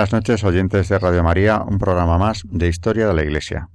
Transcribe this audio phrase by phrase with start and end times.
[0.00, 3.68] Buenas noches, oyentes de Radio María, un programa más de Historia de la Iglesia.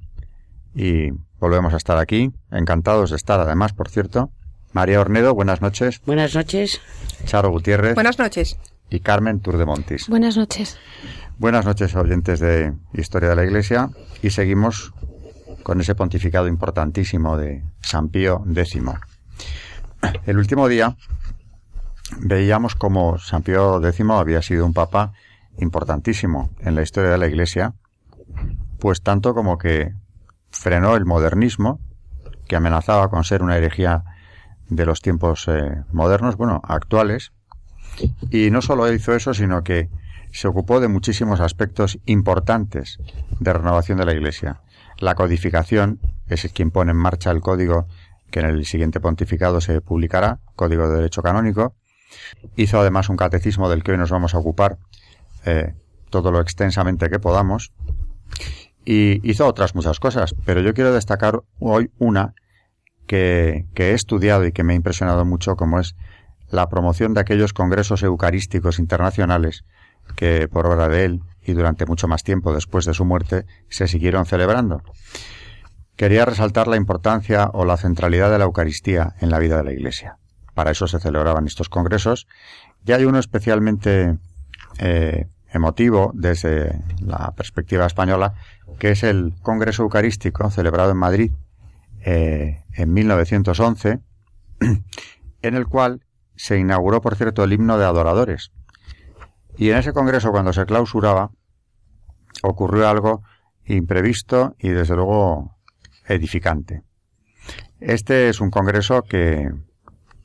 [0.74, 4.32] Y volvemos a estar aquí, encantados de estar además, por cierto.
[4.74, 6.02] María Ornedo, buenas noches.
[6.04, 6.82] Buenas noches.
[7.26, 7.94] Charo Gutiérrez.
[7.94, 8.58] Buenas noches.
[8.90, 10.10] Y Carmen Turdemontis.
[10.10, 10.80] Buenas noches.
[11.38, 13.92] Buenas noches, oyentes de Historia de la Iglesia.
[14.24, 14.94] Y seguimos
[15.62, 18.82] con ese pontificado importantísimo de San Pío X.
[20.26, 20.98] El último día
[22.18, 25.14] veíamos como San Pío X había sido un papa
[25.60, 27.74] importantísimo en la historia de la Iglesia,
[28.80, 29.94] pues tanto como que
[30.50, 31.80] frenó el modernismo,
[32.48, 34.04] que amenazaba con ser una herejía
[34.70, 37.32] de los tiempos eh, modernos, bueno, actuales,
[38.30, 39.90] y no solo hizo eso, sino que
[40.32, 43.00] se ocupó de muchísimos aspectos importantes
[43.40, 44.62] de renovación de la Iglesia.
[44.98, 47.88] La codificación es quien pone en marcha el código
[48.32, 51.76] que en el siguiente pontificado se publicará, Código de Derecho Canónico.
[52.56, 54.78] Hizo además un catecismo del que hoy nos vamos a ocupar,
[55.46, 55.74] eh,
[56.10, 57.72] todo lo extensamente que podamos.
[58.84, 62.36] Y hizo otras muchas cosas, pero yo quiero destacar hoy una
[63.08, 65.96] que, que he estudiado y que me ha impresionado mucho, como es
[66.50, 69.64] la promoción de aquellos congresos eucarísticos internacionales
[70.16, 73.88] que por obra de él y durante mucho más tiempo después de su muerte se
[73.88, 74.82] siguieron celebrando.
[75.96, 79.74] Quería resaltar la importancia o la centralidad de la Eucaristía en la vida de la
[79.74, 80.18] Iglesia.
[80.54, 82.28] Para eso se celebraban estos congresos
[82.86, 84.18] y hay uno especialmente
[84.80, 88.34] eh, emotivo desde la perspectiva española,
[88.80, 91.32] que es el Congreso Eucarístico celebrado en Madrid
[92.02, 94.00] eh, en 1911,
[95.42, 96.02] en el cual
[96.36, 98.52] se inauguró, por cierto, el himno de adoradores.
[99.58, 101.32] Y en ese congreso, cuando se clausuraba,
[102.44, 103.24] ocurrió algo
[103.66, 105.58] imprevisto y, desde luego,
[106.08, 106.84] edificante.
[107.80, 109.50] Este es un congreso que,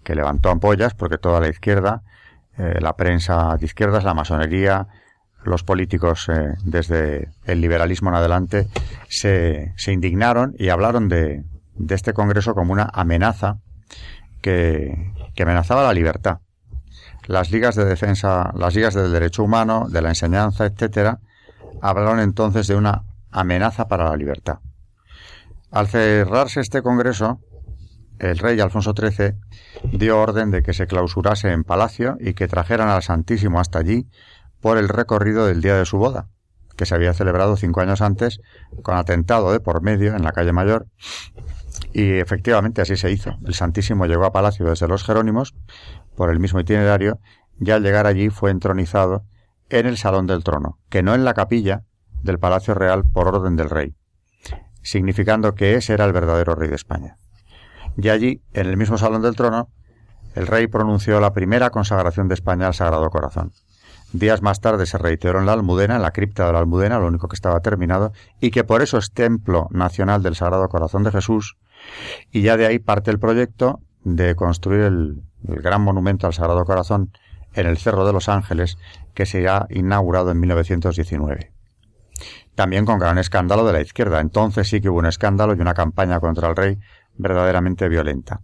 [0.03, 2.03] que levantó ampollas porque toda la izquierda,
[2.59, 4.89] eh, la prensa de izquierdas, la masonería,
[5.45, 8.69] los políticos eh, desde el liberalismo en adelante
[9.09, 13.59] se, se indignaron y hablaron de, de, este Congreso como una amenaza
[14.43, 16.39] que, que, amenazaba la libertad.
[17.27, 21.21] Las ligas de defensa, las ligas del derecho humano, de la enseñanza, etcétera,
[21.81, 24.59] hablaron entonces de una amenaza para la libertad.
[25.71, 27.41] Al cerrarse este Congreso,
[28.19, 29.35] el rey Alfonso XIII
[29.93, 34.07] dio orden de que se clausurase en palacio y que trajeran al Santísimo hasta allí
[34.61, 36.29] por el recorrido del día de su boda,
[36.77, 38.41] que se había celebrado cinco años antes
[38.83, 40.87] con atentado de por medio en la calle Mayor.
[41.93, 43.37] Y efectivamente así se hizo.
[43.45, 45.55] El Santísimo llegó a Palacio desde los Jerónimos
[46.17, 47.19] por el mismo itinerario
[47.59, 49.25] y al llegar allí fue entronizado
[49.69, 51.85] en el Salón del Trono, que no en la capilla
[52.23, 53.95] del Palacio Real por orden del rey,
[54.83, 57.17] significando que ese era el verdadero rey de España.
[57.97, 59.69] Y allí, en el mismo Salón del Trono,
[60.35, 63.53] el rey pronunció la primera consagración de España al Sagrado Corazón.
[64.13, 67.07] Días más tarde se reiteró en la Almudena, en la cripta de la Almudena, lo
[67.07, 71.13] único que estaba terminado, y que por eso es Templo Nacional del Sagrado Corazón de
[71.13, 71.57] Jesús,
[72.33, 77.13] y ya de ahí parte el proyecto de construir el, gran monumento al Sagrado Corazón
[77.55, 78.79] en el Cerro de los Ángeles,
[79.15, 81.53] que se ha inaugurado en 1919.
[82.55, 84.21] También con gran escándalo de la izquierda.
[84.21, 86.79] Entonces sí que hubo un escándalo y una campaña contra el rey
[87.17, 88.43] verdaderamente violenta.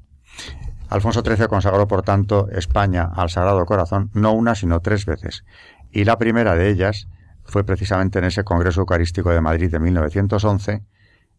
[0.89, 5.45] Alfonso XIII consagró, por tanto, España al Sagrado Corazón no una, sino tres veces,
[5.91, 7.09] y la primera de ellas
[7.45, 10.83] fue precisamente en ese Congreso Eucarístico de Madrid de 1911,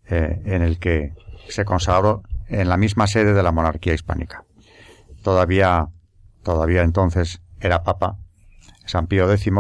[0.09, 1.13] eh, en el que
[1.49, 4.43] se consagró en la misma sede de la monarquía hispánica.
[5.21, 5.87] Todavía,
[6.43, 8.17] todavía entonces era Papa
[8.87, 9.51] San Pío X,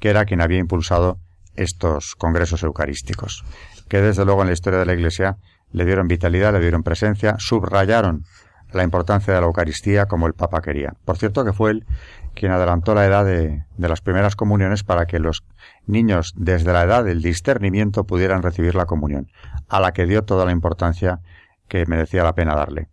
[0.00, 1.18] que era quien había impulsado
[1.54, 3.44] estos congresos eucarísticos,
[3.88, 5.36] que desde luego en la historia de la Iglesia
[5.72, 8.24] le dieron vitalidad, le dieron presencia, subrayaron
[8.72, 10.94] la importancia de la Eucaristía como el Papa quería.
[11.04, 11.86] Por cierto que fue él
[12.34, 15.44] quien adelantó la edad de, de, las primeras comuniones para que los
[15.86, 19.30] niños desde la edad del discernimiento pudieran recibir la comunión,
[19.68, 21.20] a la que dio toda la importancia
[21.68, 22.88] que merecía la pena darle.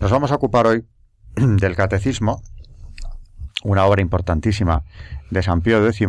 [0.00, 0.86] Nos vamos a ocupar hoy
[1.34, 2.42] del Catecismo,
[3.62, 4.84] una obra importantísima
[5.30, 6.06] de San Pío X,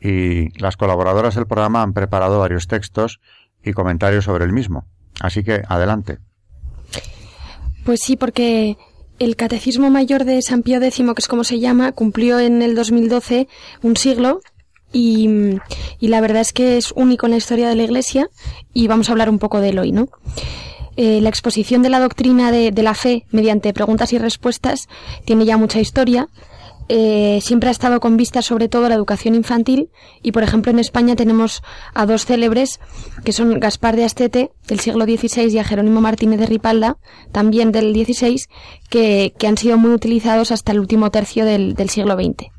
[0.00, 3.20] y las colaboradoras del programa han preparado varios textos
[3.62, 4.86] y comentarios sobre el mismo.
[5.20, 6.18] Así que adelante.
[7.84, 8.76] Pues sí, porque
[9.18, 12.74] el Catecismo Mayor de San Pío X, que es como se llama, cumplió en el
[12.74, 13.48] 2012
[13.82, 14.40] un siglo
[14.92, 15.28] y,
[16.00, 18.28] la verdad es que es único en la historia de la Iglesia
[18.72, 20.08] y vamos a hablar un poco de él hoy, ¿no?
[20.96, 24.88] Eh, la exposición de la doctrina de, la fe mediante preguntas y respuestas
[25.24, 26.28] tiene ya mucha historia.
[26.88, 29.90] Eh, siempre ha estado con vista sobre todo a la educación infantil
[30.22, 31.62] y, por ejemplo, en España tenemos
[31.94, 32.80] a dos célebres
[33.24, 36.96] que son Gaspar de Astete del siglo XVI y a Jerónimo Martínez de Ripalda,
[37.32, 38.40] también del XVI,
[38.88, 42.50] que, han sido muy utilizados hasta el último tercio del siglo XX.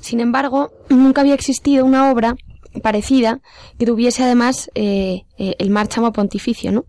[0.00, 2.36] Sin embargo, nunca había existido una obra
[2.80, 3.40] parecida
[3.78, 6.84] que tuviese además eh, eh, el márchamo pontificio, ¿no?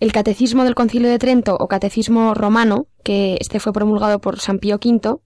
[0.00, 4.58] El Catecismo del Concilio de Trento o Catecismo Romano, que este fue promulgado por San
[4.58, 5.20] Pío V,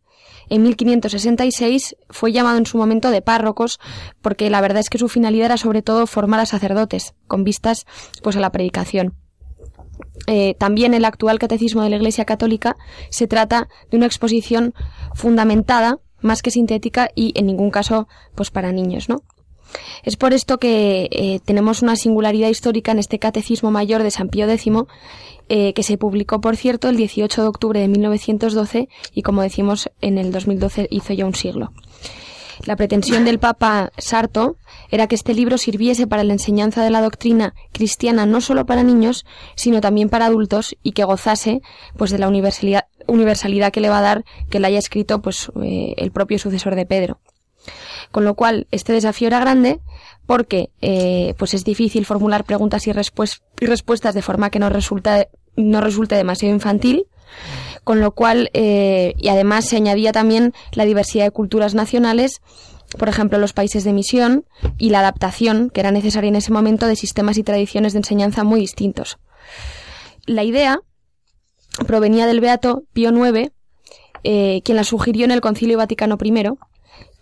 [0.51, 3.79] en 1566 fue llamado en su momento de párrocos
[4.21, 7.87] porque la verdad es que su finalidad era sobre todo formar a sacerdotes con vistas
[8.23, 9.15] pues a la predicación.
[10.27, 12.77] Eh, también el actual catecismo de la Iglesia Católica
[13.11, 14.75] se trata de una exposición
[15.15, 19.23] fundamentada más que sintética y en ningún caso pues para niños, ¿no?
[20.03, 24.29] Es por esto que eh, tenemos una singularidad histórica en este Catecismo Mayor de San
[24.29, 24.67] Pío X,
[25.49, 29.91] eh, que se publicó, por cierto, el 18 de octubre de 1912 y, como decimos,
[30.01, 31.73] en el 2012 hizo ya un siglo.
[32.65, 34.57] La pretensión del Papa Sarto
[34.91, 38.83] era que este libro sirviese para la enseñanza de la doctrina cristiana no solo para
[38.83, 39.25] niños,
[39.55, 41.61] sino también para adultos y que gozase
[41.97, 45.95] pues de la universalidad, que le va a dar que la haya escrito pues eh,
[45.97, 47.21] el propio sucesor de Pedro.
[48.11, 49.81] Con lo cual, este desafío era grande
[50.27, 55.81] porque eh, pues es difícil formular preguntas y, respuestas de forma que no, resulta, no
[55.81, 57.07] resulte demasiado infantil
[57.89, 62.43] con lo cual, eh, y además se añadía también la diversidad de culturas nacionales,
[62.99, 64.45] por ejemplo, los países de misión,
[64.77, 68.45] y la adaptación, que era necesaria en ese momento, de sistemas y tradiciones de enseñanza
[68.45, 69.17] muy distintos.
[70.27, 70.81] La idea
[71.87, 73.53] provenía del Beato Pío IX,
[74.23, 76.45] eh, quien la sugirió en el Concilio Vaticano I,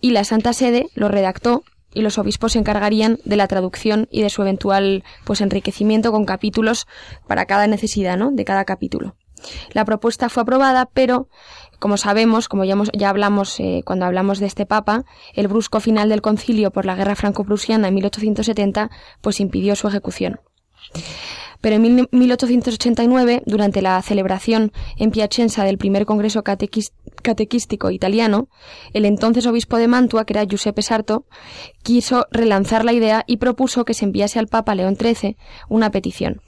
[0.01, 1.65] y la Santa Sede lo redactó
[1.95, 6.27] y los obispos se encargarían de la traducción y de su eventual pues enriquecimiento con
[6.27, 6.87] capítulos
[7.27, 8.31] para cada necesidad, ¿no?
[8.33, 9.17] de cada capítulo.
[9.73, 11.29] La propuesta fue aprobada, pero
[11.79, 15.05] como sabemos, como ya, ya hablamos eh, cuando hablamos de este Papa,
[15.35, 18.91] el brusco final del concilio por la guerra franco-prusiana en 1870
[19.21, 20.41] pues impidió su ejecución.
[21.61, 28.49] Pero en 1889, durante la celebración en Piacenza del primer Congreso Catequístico Italiano,
[28.93, 31.25] el entonces obispo de Mantua, que era Giuseppe Sarto,
[31.83, 35.37] quiso relanzar la idea y propuso que se enviase al Papa León XIII
[35.69, 36.41] una petición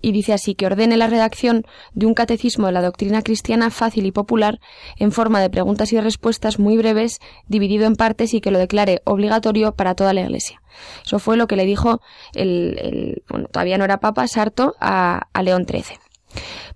[0.00, 4.06] y dice así que ordene la redacción de un catecismo de la doctrina cristiana fácil
[4.06, 4.60] y popular
[4.96, 9.02] en forma de preguntas y respuestas muy breves, dividido en partes y que lo declare
[9.04, 10.62] obligatorio para toda la Iglesia.
[11.04, 12.00] Eso fue lo que le dijo
[12.34, 15.98] el, bueno, todavía no era Papa, Sarto, a, León XIII.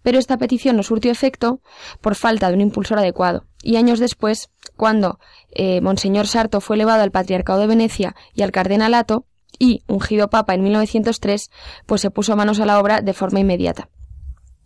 [0.03, 1.61] Pero esta petición no surtió efecto
[2.01, 3.45] por falta de un impulsor adecuado.
[3.63, 5.19] Y años después, cuando
[5.51, 9.27] eh, Monseñor Sarto fue elevado al Patriarcado de Venecia y al Cardenalato,
[9.59, 11.51] y, ungido papa en 1903,
[11.87, 13.89] pues se puso manos a la obra de forma inmediata.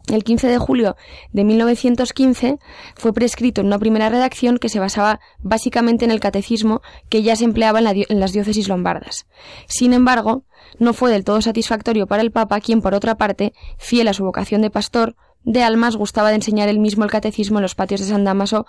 [0.09, 0.97] El 15 de julio
[1.33, 2.59] de 1915
[2.97, 6.81] fue prescrito en una primera redacción que se basaba básicamente en el catecismo
[7.11, 9.27] que ya se empleaba en, en, las diócesis lombardas.
[9.67, 10.45] Sin embargo,
[10.79, 14.25] no fue del todo satisfactorio para el Papa, quien, por otra parte, fiel a su
[14.25, 15.15] vocación de pastor,
[15.45, 18.67] de almas gustaba de enseñar él mismo el catecismo en los patios de San Damaso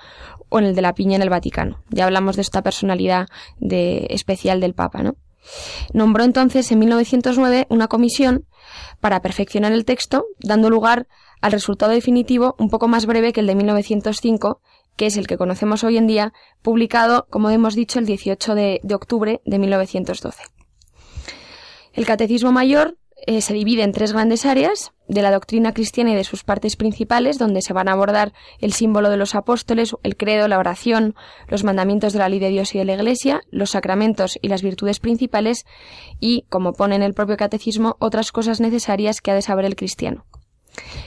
[0.49, 1.81] o en el de la Piña en el Vaticano.
[1.89, 3.27] Ya hablamos de esta personalidad
[3.59, 5.15] de, especial del Papa, ¿no?
[5.93, 8.45] Nombró entonces en 1909 una comisión
[8.99, 11.07] para perfeccionar el texto, dando lugar
[11.41, 14.61] al resultado definitivo un poco más breve que el de 1905,
[14.95, 18.81] que es el que conocemos hoy en día, publicado, como hemos dicho, el 18 de,
[18.93, 20.43] octubre de 1912.
[21.93, 26.15] El Catecismo Mayor eh, se divide en tres grandes áreas de la doctrina cristiana y
[26.15, 30.15] de sus partes principales, donde se van a abordar el símbolo de los apóstoles, el
[30.15, 31.15] credo, la oración,
[31.47, 34.61] los mandamientos de la ley de Dios y de la Iglesia, los sacramentos y las
[34.61, 35.65] virtudes principales
[36.19, 39.75] y, como pone en el propio catecismo, otras cosas necesarias que ha de saber el
[39.75, 40.25] cristiano.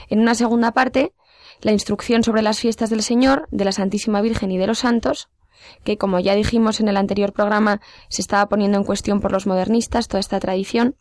[0.09, 1.13] En una segunda parte,
[1.61, 5.29] la instrucción sobre las fiestas del Señor, de la Santísima Virgen y de los santos,
[5.83, 9.47] que, como ya dijimos en el anterior programa, se estaba poniendo en cuestión por los
[9.47, 10.97] modernistas toda esta tradición,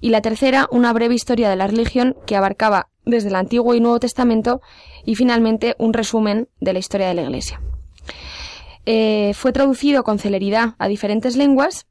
[0.00, 3.80] y la tercera, una breve historia de la religión que abarcaba desde el Antiguo y
[3.80, 4.60] Nuevo Testamento
[5.04, 7.60] y finalmente un resumen de la historia de la Iglesia.
[8.86, 11.86] Eh, fue traducido con celeridad a diferentes lenguas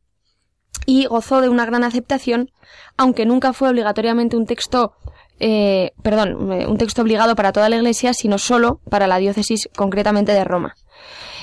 [0.85, 2.51] y gozó de una gran aceptación,
[2.97, 4.93] aunque nunca fue obligatoriamente un texto,
[5.39, 10.31] eh, perdón, un texto obligado para toda la Iglesia, sino solo para la diócesis concretamente
[10.31, 10.75] de Roma.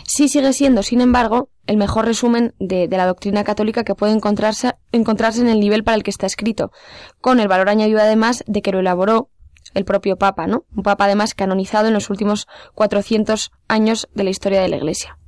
[0.07, 4.75] Sí sigue siendo, sin embargo, el mejor resumen de, la doctrina católica que puede encontrarse,
[4.93, 6.73] encontrarse en el nivel para el que está escrito,
[7.21, 9.31] con el valor añadido además de que lo elaboró
[9.73, 10.65] el propio Papa, ¿no?
[10.77, 15.19] Un Papa además canonizado en los últimos 400 años de la historia de la Iglesia.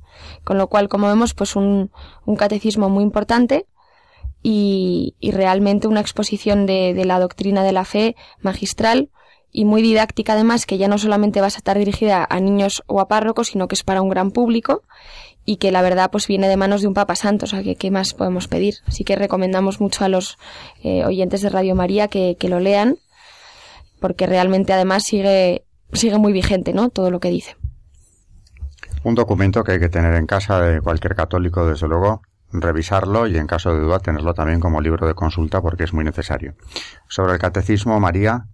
[0.43, 1.91] Con lo cual, como vemos, pues un,
[2.37, 3.65] catecismo muy importante
[4.43, 9.09] y, realmente una exposición de, la doctrina de la fe magistral
[9.51, 12.99] y muy didáctica además, que ya no solamente va a estar dirigida a niños o
[12.99, 14.83] a párrocos, sino que es para un gran público
[15.45, 17.75] y que la verdad pues viene de manos de un Papa Santo, o sea que
[17.75, 18.75] qué más podemos pedir.
[18.85, 20.37] Así que recomendamos mucho a los
[20.83, 22.97] eh, oyentes de Radio María que, que lo lean,
[23.99, 25.63] porque realmente además sigue,
[25.93, 26.89] sigue muy vigente, ¿no?
[26.89, 27.55] Todo lo que dice.
[29.03, 33.37] Un documento que hay que tener en casa de cualquier católico, desde luego, revisarlo y
[33.37, 36.55] en caso de duda tenerlo también como libro de consulta porque es muy necesario.
[37.07, 38.47] Sobre el catecismo, María.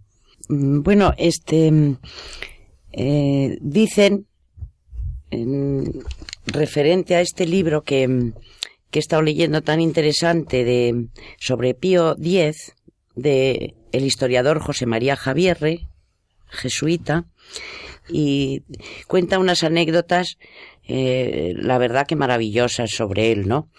[0.50, 1.72] Mm, bueno, este
[2.92, 4.28] eh, dicen
[6.46, 8.34] referente a este libro que,
[8.92, 11.08] que he estado leyendo tan interesante de
[11.40, 12.74] sobre Pío X
[13.16, 15.88] de el historiador José María Javierre,
[16.48, 17.26] jesuita,
[18.10, 18.64] y
[19.08, 20.38] cuenta unas anécdotas,
[20.88, 23.70] eh, la verdad que maravillosas sobre él, ¿no?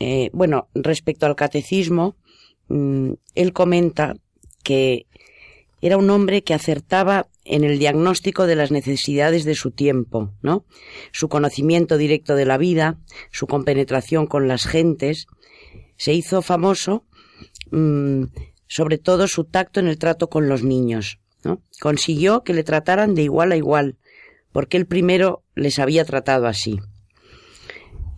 [0.00, 2.16] Eh, bueno, respecto al catecismo,
[2.68, 4.14] mm, él comenta
[4.62, 5.05] que
[5.86, 10.64] era un hombre que acertaba en el diagnóstico de las necesidades de su tiempo, ¿no?
[11.12, 12.98] Su conocimiento directo de la vida,
[13.30, 15.28] su compenetración con las gentes,
[15.96, 17.04] se hizo famoso,
[17.70, 18.24] mm,
[18.66, 21.20] sobre todo su tacto en el trato con los niños.
[21.80, 23.96] Consiguió que le trataran de igual a igual,
[24.50, 26.80] porque él primero les había tratado así.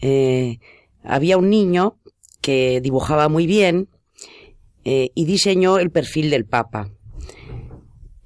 [0.00, 0.58] Eh,
[1.02, 1.98] había un niño
[2.40, 3.88] que dibujaba muy bien
[4.84, 6.90] eh, y diseñó el perfil del Papa.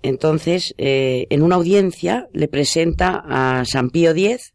[0.03, 4.55] Entonces, eh, en una audiencia le presenta a San Pío X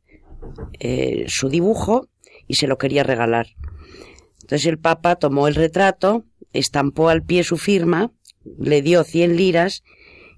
[1.27, 2.10] su dibujo
[2.48, 3.48] y se lo quería regalar.
[4.42, 6.24] Entonces el Papa tomó el retrato,
[6.54, 8.12] estampó al pie su firma,
[8.58, 9.84] le dio 100 liras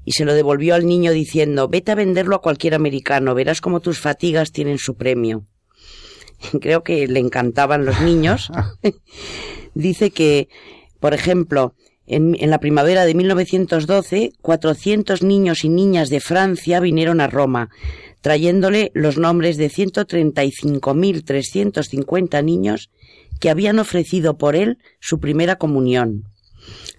[0.04, 3.80] y se lo devolvió al niño diciendo, vete a venderlo a cualquier americano, verás cómo
[3.80, 5.46] tus fatigas tienen su premio.
[6.62, 8.52] Creo que le encantaban los niños.
[9.76, 10.50] Dice que,
[11.00, 11.76] por ejemplo,
[12.10, 17.70] en, la primavera de 1912, 400 niños y niñas de Francia vinieron a Roma,
[18.22, 22.90] trayéndole los nombres de 135.350 niños
[23.40, 26.24] que habían ofrecido por él su primera comunión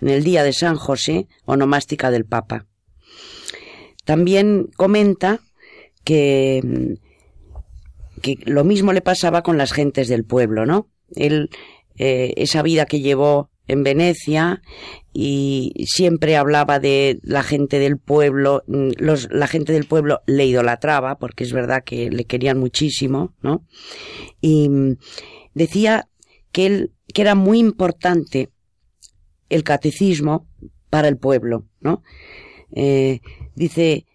[0.00, 2.66] en el día de San José, onomástica del Papa.
[4.04, 5.40] También comenta
[6.04, 6.96] que,
[8.22, 10.88] que lo mismo le pasaba con las gentes del pueblo, ¿no?
[11.14, 11.50] Él,
[11.98, 14.62] eh, esa vida que llevó en Venecia
[15.12, 21.18] y siempre hablaba de la gente del pueblo, los, la gente del pueblo le idolatraba,
[21.18, 23.64] porque es verdad que le querían muchísimo, ¿no?
[24.40, 24.68] Y
[25.54, 26.08] decía
[26.50, 28.50] que, él, que era muy importante
[29.48, 30.48] el catecismo
[30.90, 32.02] para el pueblo, ¿no?
[32.72, 33.20] Eh,
[33.54, 34.06] dice,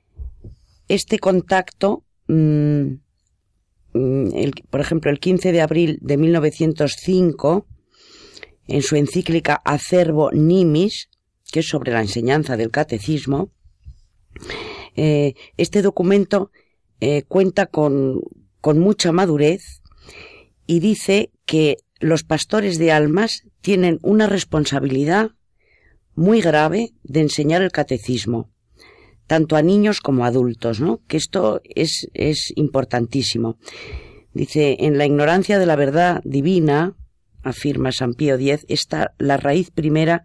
[0.90, 2.88] este contacto, mm,
[3.94, 4.30] mm,
[4.70, 7.68] por ejemplo, el 15 de abril de 1905,
[8.68, 11.10] en su encíclica Acervo Nimis,
[11.52, 13.52] que es sobre la enseñanza del catecismo,
[14.96, 16.52] eh, este documento
[17.00, 18.22] eh, cuenta con,
[18.62, 19.82] con mucha madurez
[20.66, 25.32] y dice que los pastores de almas tienen una responsabilidad
[26.14, 28.50] muy grave de enseñar el catecismo,
[29.28, 31.02] tanto a niños como a adultos, ¿no?
[31.08, 33.58] Que esto es, es importantísimo.
[34.34, 36.96] Dice, en la ignorancia de la verdad divina,
[37.46, 40.24] afirma San Pío X, está la raíz primera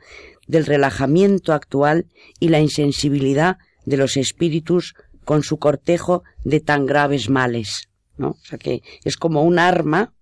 [0.48, 2.06] del relajamiento actual
[2.40, 8.30] y la insensibilidad de los espíritus con su cortejo de tan graves males, ¿no?
[8.30, 10.12] O sea que es como un arma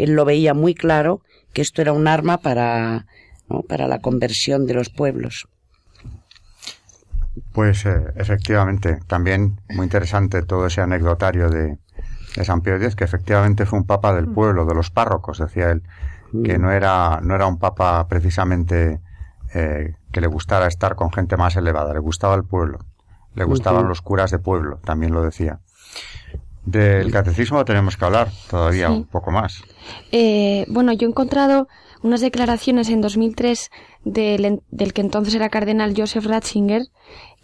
[0.00, 1.20] él lo veía muy claro
[1.52, 3.06] que esto era un arma para,
[3.68, 5.46] para la conversión de los pueblos.
[7.52, 11.78] Pues eh, efectivamente, también muy interesante todo ese anecdotario de,
[12.44, 15.82] San Pío X, que efectivamente fue un papa del pueblo, de los párrocos, decía él,
[16.44, 16.62] que mm.
[16.62, 19.00] no era, no era un papa precisamente
[19.54, 22.78] eh, que le gustara estar con gente más elevada, le gustaba el pueblo,
[23.34, 25.60] le gustaban los curas de pueblo, también lo decía.
[26.64, 29.62] Del catecismo tenemos que hablar todavía un poco más.
[30.12, 31.68] Eh, bueno, yo he encontrado
[32.02, 33.70] unas declaraciones en 2003
[34.04, 36.82] del, del que entonces era cardenal Joseph Ratzinger,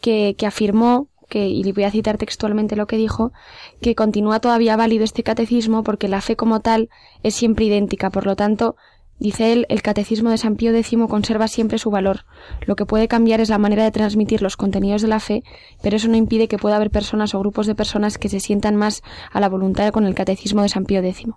[0.01, 3.33] que, que afirmó que, y voy a citar textualmente lo que dijo,
[3.81, 6.89] que continúa todavía válido este catecismo porque la fe como tal
[7.23, 8.77] es siempre idéntica, por lo tanto,
[9.19, 12.27] Dice él, el catecismo de San Pío X conserva siempre su valor.
[12.67, 15.43] Lo que puede cambiar es la manera de transmitir los contenidos de la fe,
[15.83, 18.77] pero eso no impide que pueda haber personas o grupos de personas que se sientan
[18.77, 19.03] más
[19.33, 21.29] a la voluntad con el catecismo de San Pío X.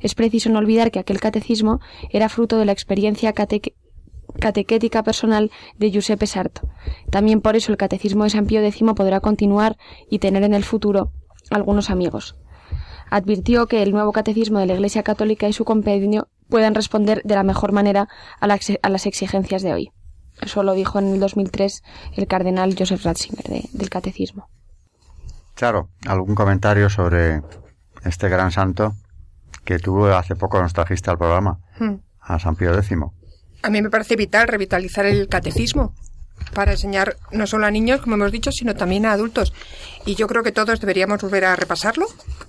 [0.00, 1.80] Es preciso no olvidar que aquel catecismo
[2.10, 3.32] era fruto de la experiencia
[4.38, 6.68] catequética personal de Giuseppe Sarto.
[7.10, 9.76] También por eso el catecismo de San Pío X podrá continuar
[10.08, 11.12] y tener en el futuro
[11.50, 12.36] algunos amigos.
[13.10, 17.34] Advirtió que el nuevo catecismo de la Iglesia Católica y su compendio puedan responder de
[17.34, 18.08] la mejor manera
[18.40, 19.92] a, las exigencias de hoy.
[20.40, 21.82] Eso lo dijo en el 2003
[22.16, 24.48] el cardenal Joseph Ratzinger del Catecismo.
[25.54, 27.42] Claro, ¿algún comentario sobre
[28.04, 28.94] este gran santo
[29.64, 31.94] que tuvo hace poco nos trajiste al programa, hmm.
[32.20, 32.90] a San Pío X?
[33.62, 35.94] A mí me parece vital revitalizar el catecismo
[36.54, 39.52] para enseñar no solo a niños, como hemos dicho, sino también a adultos.
[40.06, 42.06] Y yo creo que todos deberíamos volver a repasarlo,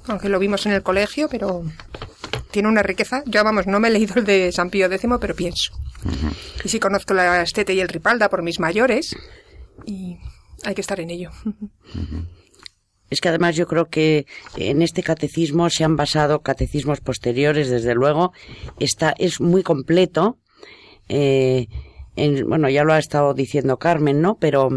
[0.08, 1.64] aunque lo vimos en el colegio, pero
[2.52, 3.24] tiene una riqueza.
[3.26, 5.74] Yo, vamos, no me he leído el de San Pío X, pero pienso.
[6.64, 9.16] Y sí conozco la Estete y el Ripalda por mis mayores
[9.86, 10.18] y
[10.64, 11.32] hay que estar en ello.
[13.10, 14.26] Es que además yo creo que
[14.56, 18.32] en este catecismo se han basado catecismos posteriores, desde luego.
[18.80, 20.38] Está, es muy completo.
[21.14, 21.68] Eh,
[22.46, 24.38] bueno, ya lo ha estado diciendo Carmen, ¿no?
[24.40, 24.70] Pero,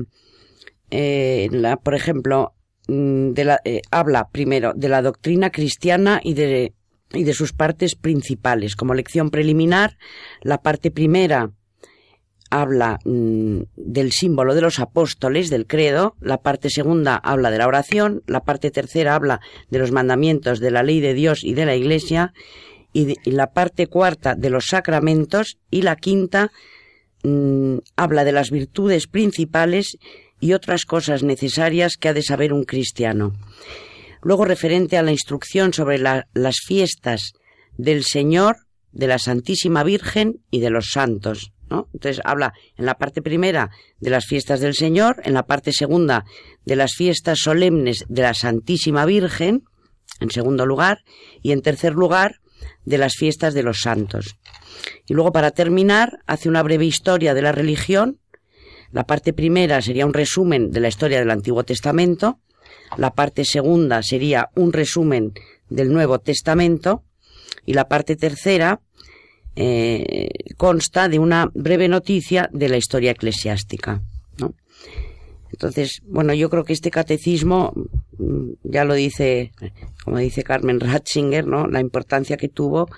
[0.91, 2.55] eh, la, por ejemplo,
[2.89, 6.73] mm, de la, eh, habla primero de la doctrina cristiana y de
[7.33, 8.75] sus partes principales.
[8.75, 9.97] Como lección preliminar,
[10.43, 11.53] la parte primera
[12.51, 17.67] habla mm, del símbolo de los apóstoles, del credo, la parte segunda habla de la
[17.67, 21.67] oración, la parte tercera habla de los mandamientos de la ley de Dios y de
[21.67, 22.33] la Iglesia,
[22.95, 26.51] y, la parte cuarta de los sacramentos, y la quinta
[27.25, 29.99] mm, habla de las virtudes principales
[30.41, 33.35] y otras cosas necesarias que ha de saber un cristiano.
[34.23, 37.33] Luego referente a la instrucción sobre las fiestas
[37.77, 38.57] del Señor,
[38.93, 41.53] de la Santísima Virgen y de los santos.
[41.69, 41.89] ¿no?
[41.93, 46.25] Entonces habla en la parte primera de las fiestas del Señor, en la parte segunda
[46.65, 49.65] de las fiestas solemnes de la Santísima Virgen,
[50.21, 50.99] en segundo lugar,
[51.43, 52.41] y en tercer lugar
[52.85, 54.37] de las fiestas de los santos.
[55.07, 58.19] Y luego para terminar hace una breve historia de la religión.
[58.93, 62.39] La parte primera sería un resumen de la historia del Antiguo Testamento,
[62.97, 65.33] la parte segunda sería un resumen
[65.69, 67.03] del Nuevo Testamento
[67.67, 68.81] y la parte tercera
[69.57, 74.03] eh, consta de una breve noticia de la historia eclesiástica.
[75.55, 77.73] Entonces, bueno, yo creo que este catecismo,
[78.19, 79.53] mm, ya lo dice,
[80.05, 81.69] como dice Carmen Ratzinger, ¿no?
[81.69, 82.89] La importancia que tuvo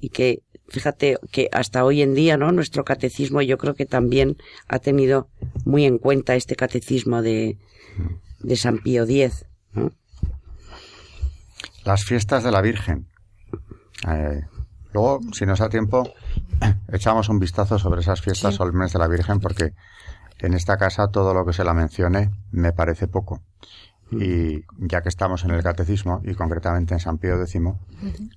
[0.00, 2.52] y que, fíjate, que hasta hoy en día, ¿no?
[2.52, 4.36] Nuestro catecismo yo creo que también
[4.68, 5.30] ha tenido
[5.64, 7.56] muy en cuenta este catecismo de,
[8.40, 9.46] de San Pío X.
[11.86, 13.06] Las fiestas de la Virgen.
[14.06, 14.42] Eh,
[14.92, 16.12] luego, si nos da tiempo,
[16.92, 19.72] echamos un vistazo sobre esas fiestas solemnes de la Virgen porque
[20.40, 23.42] en esta casa todo lo que se la mencione me parece poco.
[24.10, 27.60] Y ya que estamos en el catecismo y concretamente en San Pío X.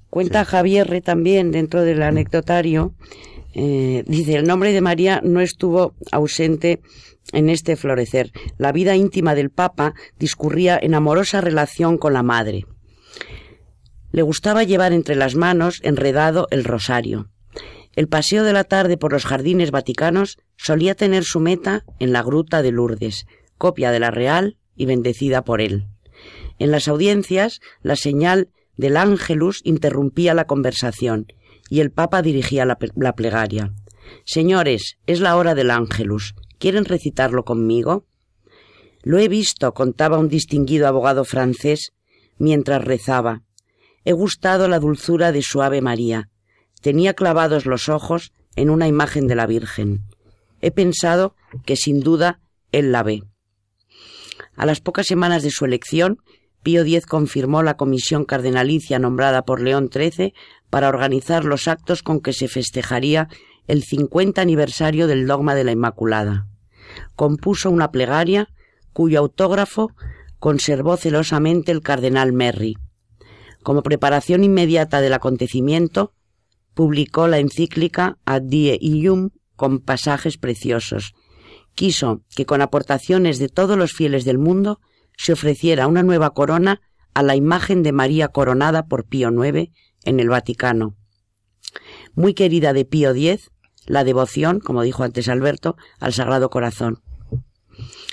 [0.10, 2.94] Cuenta Javier también dentro del anecdotario,
[3.54, 6.82] eh, dice, el nombre de María no estuvo ausente
[7.34, 8.32] en este florecer.
[8.58, 12.66] La vida íntima del Papa discurría en amorosa relación con la Madre.
[14.12, 17.30] Le gustaba llevar entre las manos enredado el rosario.
[17.98, 22.22] El paseo de la tarde por los jardines vaticanos solía tener su meta en la
[22.22, 23.26] gruta de Lourdes,
[23.58, 25.88] copia de la Real y bendecida por él.
[26.60, 31.26] En las audiencias, la señal del ángelus interrumpía la conversación
[31.72, 32.78] y el Papa dirigía la,
[33.16, 33.74] plegaria.
[34.26, 36.36] Señores, es la hora del ángelus.
[36.60, 38.06] ¿Quieren recitarlo conmigo?
[39.02, 41.94] Lo he visto, contaba un distinguido abogado francés
[42.38, 43.42] mientras rezaba.
[44.06, 46.30] He gustado la dulzura de su Ave María.
[46.82, 50.04] Tenía clavados los ojos en una imagen de la Virgen.
[50.62, 51.36] He pensado
[51.66, 52.40] que sin duda
[52.72, 53.24] él la ve.
[54.56, 56.20] A las pocas semanas de su elección,
[56.64, 60.34] Pío X confirmó la comisión cardenalicia nombrada por León XIII
[60.70, 63.30] para organizar los actos con que se festejaría
[63.68, 66.48] el 50 aniversario del dogma de la Inmaculada.
[67.16, 68.50] Compuso una plegaria
[68.94, 69.92] cuyo autógrafo
[70.40, 72.78] conservó celosamente el cardenal Merry.
[73.64, 76.14] Como preparación inmediata del acontecimiento,
[76.78, 81.16] publicó la encíclica Ad Die Ium con pasajes preciosos.
[81.74, 84.80] Quiso que con aportaciones de todos los fieles del mundo
[85.18, 86.82] se ofreciera una nueva corona
[87.16, 89.72] a la imagen de María coronada por Pío IX
[90.04, 90.96] en el Vaticano.
[92.14, 93.50] Muy querida de Pío X,
[93.88, 97.02] la devoción, como dijo antes Alberto, al Sagrado Corazón.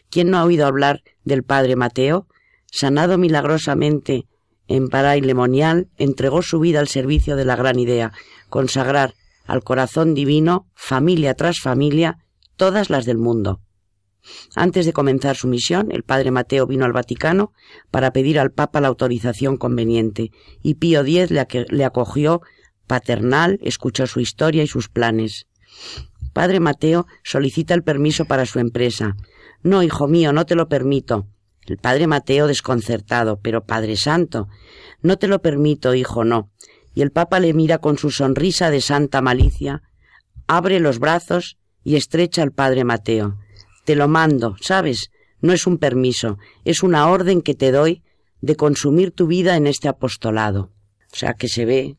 [0.09, 2.29] ¿Quién no ha oído hablar del Padre Mateo?
[2.72, 4.27] Sanado milagrosamente
[4.68, 8.12] en Paray Lemonial, entregó su vida al servicio de la gran idea,
[8.54, 12.18] consagrar al corazón divino, familia tras familia,
[12.54, 13.60] todas las del mundo.
[14.54, 17.50] Antes de comenzar su misión, el padre Mateo vino al Vaticano
[17.90, 20.30] para pedir al Papa la autorización conveniente,
[20.62, 22.42] y Pío X le acogió
[22.86, 25.48] paternal, escuchó su historia y sus planes.
[26.32, 29.16] Padre Mateo solicita el permiso para su empresa.
[29.64, 31.26] No, hijo mío, no te lo permito.
[31.66, 34.46] El padre Mateo desconcertado, pero Padre Santo,
[35.02, 36.52] no te lo permito, hijo, no.
[36.94, 39.83] Y el Papa le mira con su sonrisa de santa malicia,
[40.46, 43.38] abre los brazos y estrecha al padre Mateo.
[43.85, 45.11] Te lo mando, ¿sabes?
[45.40, 48.02] No es un permiso, es una orden que te doy
[48.40, 50.70] de consumir tu vida en este apostolado.
[51.12, 51.96] O sea que se ve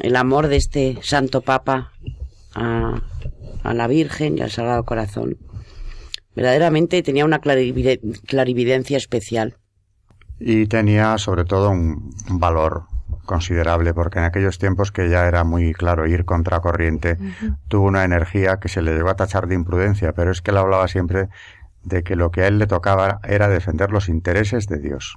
[0.00, 1.92] el amor de este Santo Papa
[2.54, 3.00] a,
[3.64, 5.38] la Virgen y al Sagrado Corazón.
[6.34, 9.56] Verdaderamente tenía una clarividencia especial.
[10.38, 12.84] Y tenía sobre todo un valor
[13.26, 17.18] considerable, porque en aquellos tiempos que ya era muy claro ir contracorriente,
[17.68, 20.56] tuvo una energía que se le llegó a tachar de imprudencia, pero es que él
[20.56, 21.28] hablaba siempre
[21.82, 25.16] de que lo que a él le tocaba era defender los intereses de Dios.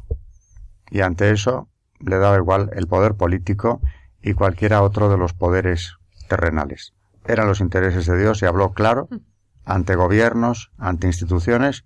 [0.91, 1.69] Y ante eso
[1.99, 3.81] le daba igual el poder político
[4.21, 5.95] y cualquiera otro de los poderes
[6.27, 6.93] terrenales.
[7.25, 9.07] Eran los intereses de Dios y habló claro
[9.65, 11.85] ante gobiernos, ante instituciones,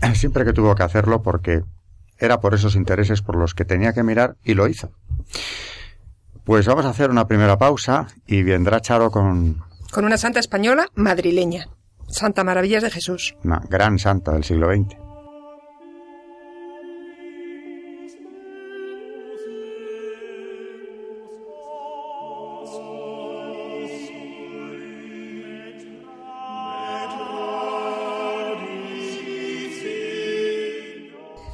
[0.14, 1.62] siempre que tuvo que hacerlo porque
[2.18, 4.92] era por esos intereses por los que tenía que mirar y lo hizo.
[6.44, 9.64] Pues vamos a hacer una primera pausa y vendrá Charo con...
[9.90, 11.68] Con una santa española madrileña,
[12.08, 13.34] Santa Maravillas de Jesús.
[13.42, 15.06] Una gran santa del siglo XX.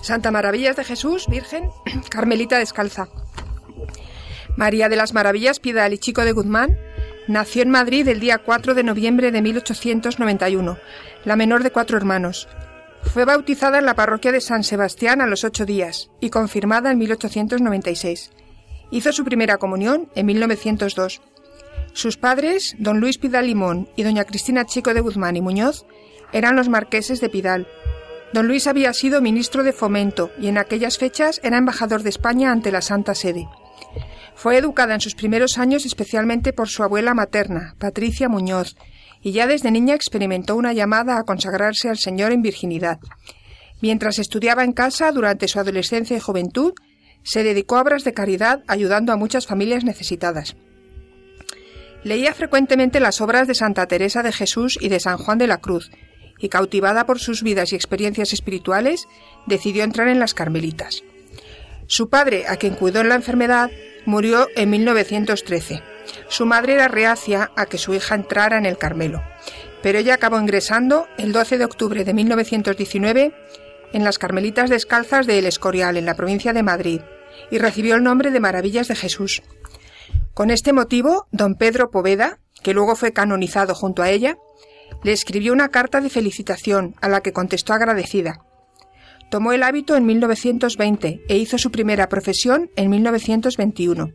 [0.03, 1.71] Santa Maravillas de Jesús, Virgen,
[2.11, 3.09] Carmelita descalza.
[4.57, 6.79] María de las Maravillas Pidal y Chico de Guzmán
[7.27, 10.79] nació en Madrid el día 4 de noviembre de 1891,
[11.25, 12.49] la menor de cuatro hermanos.
[13.03, 16.99] Fue bautizada en la parroquia de San Sebastián a los ocho días y confirmada en
[16.99, 18.31] 1896.
[18.91, 21.23] Hizo su primera comunión en 1902.
[21.95, 25.87] Sus padres, don Luis Pidal Limón y doña Cristina Chico de Guzmán y Muñoz,
[26.33, 27.67] eran los marqueses de Pidal,
[28.33, 32.51] Don Luis había sido ministro de Fomento y en aquellas fechas era embajador de España
[32.51, 33.47] ante la Santa Sede.
[34.35, 38.77] Fue educada en sus primeros años especialmente por su abuela materna, Patricia Muñoz,
[39.23, 42.99] y ya desde niña experimentó una llamada a consagrarse al Señor en virginidad.
[43.81, 46.73] Mientras estudiaba en casa durante su adolescencia y juventud,
[47.23, 50.57] se dedicó a obras de caridad ayudando a muchas familias necesitadas.
[52.05, 55.59] Leía frecuentemente las obras de Santa Teresa de Jesús y de San Juan de la
[55.59, 55.91] Cruz,
[56.39, 59.07] y cautivada por sus vidas y experiencias espirituales,
[59.47, 61.05] decidió entrar en las Carmelitas.
[61.93, 63.71] Su padre, a quien cuidó en la enfermedad,
[64.07, 65.83] murió en 1913.
[66.27, 69.23] Su madre era reacia a que su hija entrara en el Carmelo,
[69.83, 73.35] pero ella acabó ingresando el 12 de octubre de 1919
[73.93, 77.03] en las Carmelitas Descalzas de El Escorial, en la provincia de Madrid,
[77.51, 79.43] y recibió el nombre de Maravillas de Jesús.
[80.33, 84.39] Con este motivo, don Pedro Poveda, que luego fue canonizado junto a ella,
[85.03, 88.47] le escribió una carta de felicitación a la que contestó agradecida.
[89.33, 94.13] Tomó el hábito en 1920 e hizo su primera profesión en 1921.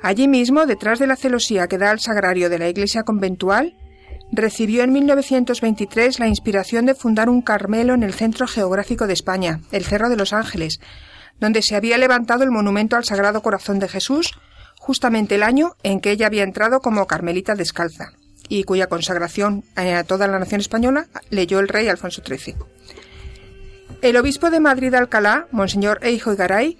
[0.00, 3.76] Allí mismo, detrás de la celosía que da al sagrario de la iglesia conventual,
[4.32, 9.60] recibió en 1923 la inspiración de fundar un Carmelo en el centro geográfico de España,
[9.72, 10.80] el Cerro de los Ángeles,
[11.38, 14.32] donde se había levantado el monumento al Sagrado Corazón de Jesús,
[14.78, 18.12] justamente el año en que ella había entrado como carmelita descalza
[18.48, 22.54] y cuya consagración a toda la nación española leyó el rey Alfonso XIII.
[24.02, 26.78] El obispo de Madrid Alcalá, Monseñor Eijo Garay,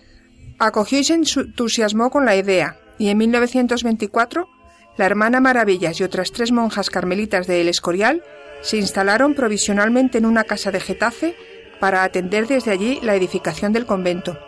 [0.59, 4.49] acogió y se entusiasmó con la idea, y en 1924
[4.97, 8.23] la hermana Maravillas y otras tres monjas carmelitas de El Escorial
[8.63, 11.35] se instalaron provisionalmente en una casa de Getafe
[11.81, 14.39] para atender desde allí la edificación del convento.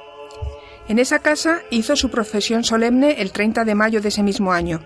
[0.89, 4.81] En esa casa hizo su profesión solemne el 30 de mayo de ese mismo año,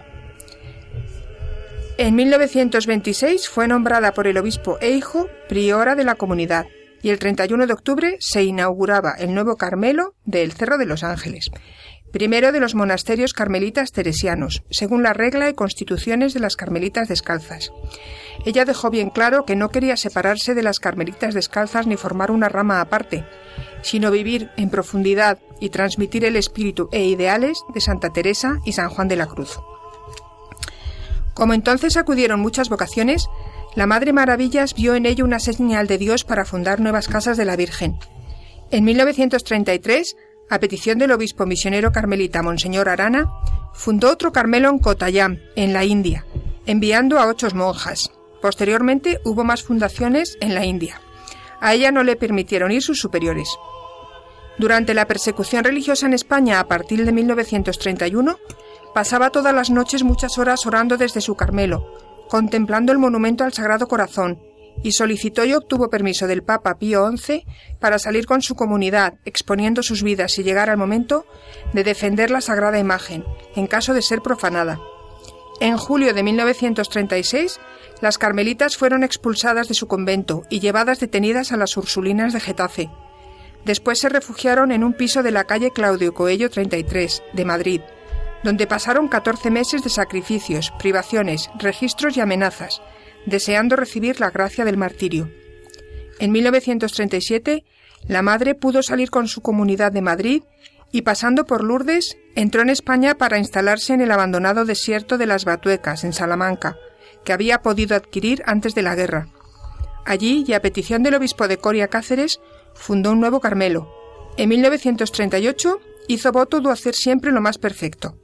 [2.00, 6.64] en 1926 fue nombrada por el obispo Eijo priora de la comunidad
[7.02, 11.50] y el 31 de octubre se inauguraba el nuevo Carmelo del Cerro de los Ángeles,
[12.12, 17.72] primero de los monasterios carmelitas teresianos, según la regla y constituciones de las carmelitas descalzas.
[18.44, 22.48] Ella dejó bien claro que no quería separarse de las carmelitas descalzas ni formar una
[22.48, 23.24] rama aparte,
[23.82, 28.88] sino vivir en profundidad y transmitir el espíritu e ideales de Santa Teresa y San
[28.90, 29.58] Juan de la Cruz.
[31.34, 33.26] Como entonces acudieron muchas vocaciones,
[33.76, 37.44] la Madre Maravillas vio en ello una señal de Dios para fundar nuevas casas de
[37.44, 37.98] la Virgen.
[38.70, 40.16] En 1933
[40.50, 43.30] a petición del obispo misionero carmelita Monseñor Arana,
[43.72, 46.26] fundó otro Carmelo en Kottayam, en la India,
[46.66, 48.10] enviando a ocho monjas.
[48.42, 51.00] Posteriormente hubo más fundaciones en la India.
[51.60, 53.48] A ella no le permitieron ir sus superiores.
[54.58, 58.36] Durante la persecución religiosa en España a partir de 1931,
[58.92, 61.86] pasaba todas las noches muchas horas orando desde su Carmelo,
[62.30, 64.40] contemplando el monumento al Sagrado Corazón,
[64.84, 67.44] y solicitó y obtuvo permiso del Papa Pío XI
[67.80, 71.26] para salir con su comunidad, exponiendo sus vidas y llegar al momento
[71.72, 73.24] de defender la sagrada imagen,
[73.56, 74.78] en caso de ser profanada.
[75.60, 77.60] En julio de 1936,
[78.00, 82.90] las carmelitas fueron expulsadas de su convento y llevadas detenidas a las Ursulinas de Getafe.
[83.66, 87.80] Después se refugiaron en un piso de la calle Claudio Coello 33, de Madrid,
[88.42, 92.80] donde pasaron 14 meses de sacrificios, privaciones, registros y amenazas,
[93.26, 95.30] deseando recibir la gracia del martirio.
[96.18, 97.64] En 1937,
[98.08, 100.42] la madre pudo salir con su comunidad de Madrid
[100.92, 105.44] y pasando por Lourdes, entró en España para instalarse en el abandonado desierto de las
[105.44, 106.76] Batuecas, en Salamanca,
[107.24, 109.28] que había podido adquirir antes de la guerra.
[110.04, 112.40] Allí, y a petición del obispo de Coria Cáceres,
[112.74, 113.88] fundó un nuevo Carmelo.
[114.36, 118.16] En 1938 hizo voto de hacer siempre lo más perfecto.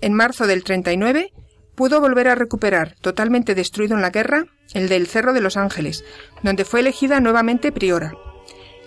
[0.00, 1.32] En marzo del 39
[1.74, 6.04] pudo volver a recuperar, totalmente destruido en la guerra, el del Cerro de los Ángeles,
[6.42, 8.14] donde fue elegida nuevamente priora.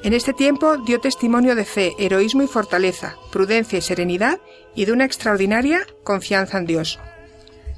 [0.03, 4.39] En este tiempo dio testimonio de fe, heroísmo y fortaleza, prudencia y serenidad,
[4.73, 6.99] y de una extraordinaria confianza en Dios.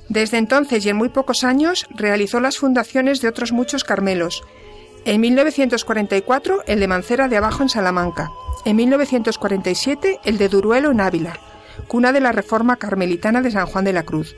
[0.10, 4.44] Desde entonces y en muy pocos años realizó las fundaciones de otros muchos Carmelos.
[5.06, 8.32] En 1944 el de Mancera de Abajo en Salamanca.
[8.66, 11.40] En 1947 el de Duruelo en Ávila,
[11.88, 14.36] cuna de la Reforma Carmelitana de San Juan de la Cruz.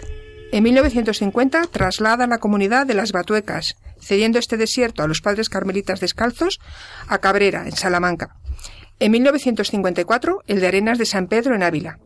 [0.51, 5.99] En 1950 traslada la comunidad de las Batuecas, cediendo este desierto a los padres carmelitas
[5.99, 6.59] descalzos
[7.07, 8.35] a Cabrera, en Salamanca.
[8.99, 11.99] En 1954 el de Arenas de San Pedro en Ávila.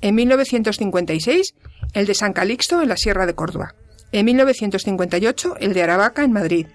[0.00, 1.54] En 1956
[1.94, 3.74] el de San Calixto en la Sierra de Córdoba.
[4.12, 6.66] En 1958 el de Aravaca en Madrid.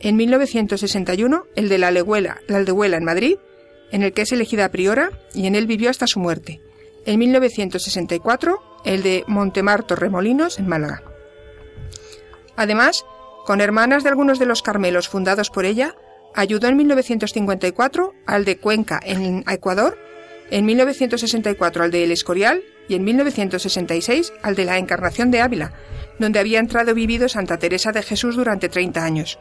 [0.00, 3.36] En 1961 el de la Alehuela, la Aldehuela en Madrid,
[3.90, 6.60] en el que es elegida priora y en él vivió hasta su muerte.
[7.08, 11.02] En 1964 el de Montemar Torremolinos, en Málaga.
[12.54, 13.06] Además,
[13.46, 15.94] con hermanas de algunos de los Carmelos fundados por ella,
[16.34, 19.96] ayudó en 1954 al de Cuenca, en Ecuador,
[20.50, 25.72] en 1964 al de El Escorial y en 1966 al de la Encarnación de Ávila,
[26.18, 29.38] donde había entrado vivido Santa Teresa de Jesús durante 30 años.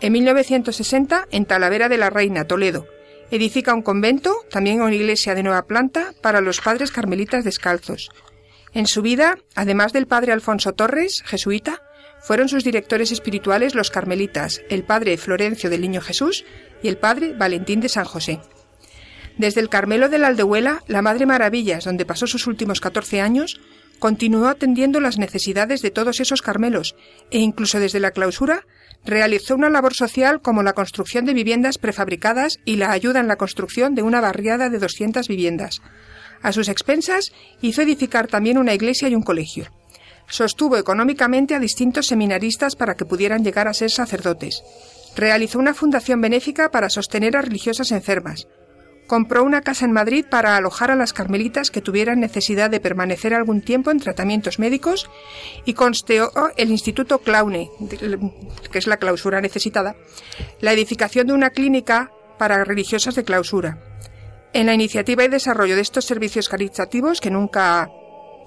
[0.00, 2.86] En 1960, en Talavera de la Reina, Toledo,
[3.30, 8.10] edifica un convento, también una iglesia de nueva planta, para los padres carmelitas descalzos,
[8.76, 11.80] en su vida, además del padre Alfonso Torres, jesuita,
[12.20, 16.44] fueron sus directores espirituales los carmelitas, el padre Florencio del Niño Jesús
[16.82, 18.38] y el padre Valentín de San José.
[19.38, 23.62] Desde el Carmelo de la Aldehuela, la Madre Maravillas, donde pasó sus últimos 14 años,
[23.98, 26.96] continuó atendiendo las necesidades de todos esos Carmelos
[27.30, 28.66] e incluso desde la clausura
[29.06, 33.36] realizó una labor social como la construcción de viviendas prefabricadas y la ayuda en la
[33.36, 35.80] construcción de una barriada de 200 viviendas,
[36.42, 39.66] a sus expensas hizo edificar también una iglesia y un colegio.
[40.28, 44.62] Sostuvo económicamente a distintos seminaristas para que pudieran llegar a ser sacerdotes.
[45.14, 48.48] Realizó una fundación benéfica para sostener a religiosas enfermas.
[49.06, 53.34] Compró una casa en Madrid para alojar a las carmelitas que tuvieran necesidad de permanecer
[53.34, 55.08] algún tiempo en tratamientos médicos
[55.64, 57.70] y consteó el Instituto Claune,
[58.70, 59.94] que es la clausura necesitada,
[60.60, 63.78] la edificación de una clínica para religiosas de clausura,
[64.52, 67.88] en la iniciativa y desarrollo de estos servicios caritativos que nunca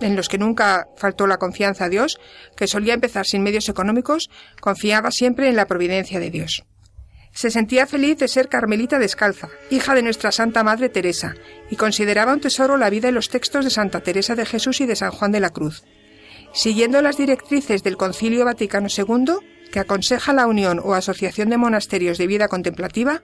[0.01, 2.19] en los que nunca faltó la confianza a Dios,
[2.55, 4.29] que solía empezar sin medios económicos,
[4.61, 6.63] confiaba siempre en la providencia de Dios.
[7.39, 11.35] Se sentía feliz de ser carmelita descalza, hija de nuestra Santa Madre Teresa,
[11.69, 14.85] y consideraba un tesoro la vida y los textos de Santa Teresa de Jesús y
[14.85, 15.85] de San Juan de la Cruz.
[16.51, 19.35] Siguiendo las directrices del Concilio Vaticano II,
[19.71, 23.23] que aconseja la unión o asociación de monasterios de vida contemplativa,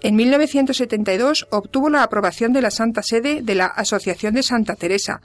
[0.00, 5.20] en 1972 obtuvo la aprobación de la Santa Sede de la Asociación de Santa Teresa,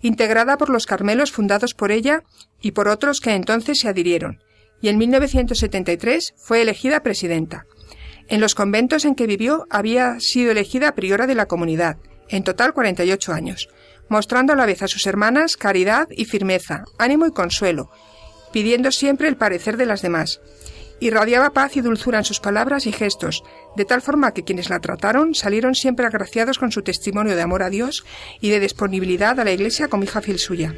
[0.00, 2.22] integrada por los Carmelos fundados por ella
[2.60, 4.38] y por otros que entonces se adhirieron,
[4.84, 7.64] y en 1973 fue elegida presidenta.
[8.28, 11.96] En los conventos en que vivió había sido elegida priora de la comunidad,
[12.28, 13.70] en total 48 años,
[14.10, 17.90] mostrando a la vez a sus hermanas caridad y firmeza, ánimo y consuelo,
[18.52, 20.42] pidiendo siempre el parecer de las demás,
[21.00, 23.42] Irradiaba paz y dulzura en sus palabras y gestos,
[23.76, 27.62] de tal forma que quienes la trataron salieron siempre agraciados con su testimonio de amor
[27.62, 28.04] a Dios
[28.40, 30.72] y de disponibilidad a la Iglesia como hija fiel suya.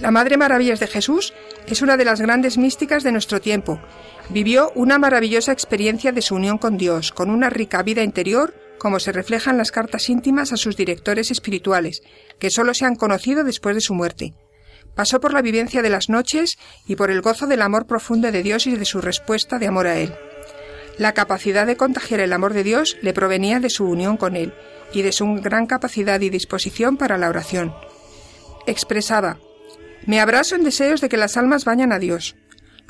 [0.00, 1.34] La Madre Maravillas de Jesús
[1.66, 3.78] es una de las grandes místicas de nuestro tiempo.
[4.30, 8.98] Vivió una maravillosa experiencia de su unión con Dios, con una rica vida interior, como
[8.98, 12.02] se refleja en las cartas íntimas a sus directores espirituales,
[12.38, 14.32] que sólo se han conocido después de su muerte.
[14.94, 18.42] Pasó por la vivencia de las noches y por el gozo del amor profundo de
[18.42, 20.14] Dios y de su respuesta de amor a Él.
[20.96, 24.54] La capacidad de contagiar el amor de Dios le provenía de su unión con Él
[24.94, 27.74] y de su gran capacidad y disposición para la oración.
[28.66, 29.38] Expresaba,
[30.06, 32.36] Me abrazo en deseos de que las almas vayan a Dios.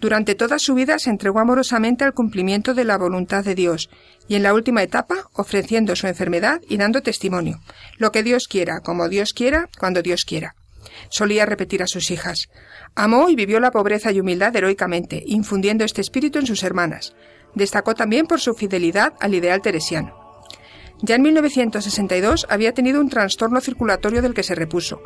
[0.01, 3.91] Durante toda su vida se entregó amorosamente al cumplimiento de la voluntad de Dios,
[4.29, 7.61] y en la última etapa ofreciendo su enfermedad y dando testimonio.
[7.99, 10.55] Lo que Dios quiera, como Dios quiera, cuando Dios quiera.
[11.11, 12.49] Solía repetir a sus hijas.
[12.95, 17.15] Amó y vivió la pobreza y humildad heroicamente, infundiendo este espíritu en sus hermanas.
[17.55, 20.15] Destacó también por su fidelidad al ideal teresiano.
[21.03, 25.01] Ya en 1962 había tenido un trastorno circulatorio del que se repuso.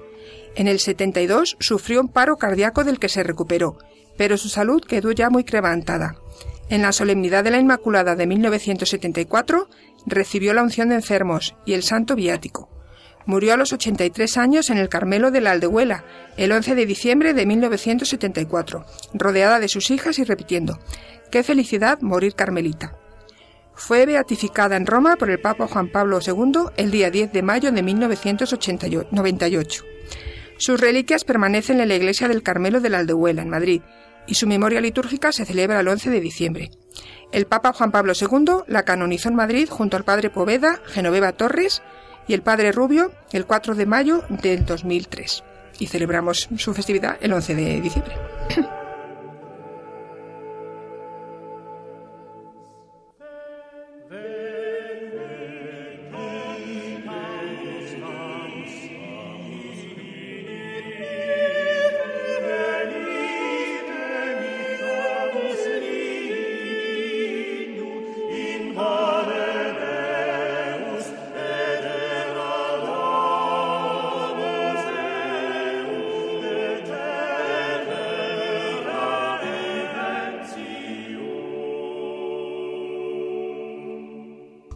[0.57, 3.79] En el 72 sufrió un paro cardíaco del que se recuperó
[4.17, 6.17] pero su salud quedó ya muy crevantada.
[6.69, 9.69] En la solemnidad de la Inmaculada de 1974
[10.07, 12.71] recibió la unción de enfermos y el santo viático.
[13.27, 16.05] Murió a los 83 años en el Carmelo de la Aldehuela,
[16.37, 20.79] el 11 de diciembre de 1974, rodeada de sus hijas y repitiendo,
[21.31, 22.99] ¡Qué felicidad morir carmelita!
[23.75, 27.73] Fue beatificada en Roma por el Papa Juan Pablo II el día 10 de mayo
[27.73, 29.85] de 1998.
[30.57, 33.83] Sus reliquias permanecen en la iglesia del Carmelo de la Aldehuela, en Madrid,
[34.27, 36.71] y su memoria litúrgica se celebra el 11 de diciembre.
[37.33, 41.83] El Papa Juan Pablo II la canonizó en Madrid junto al Padre Poveda, Genoveva Torres
[42.29, 45.43] y el Padre Rubio el 4 de mayo del 2003.
[45.79, 48.14] Y celebramos su festividad el 11 de diciembre.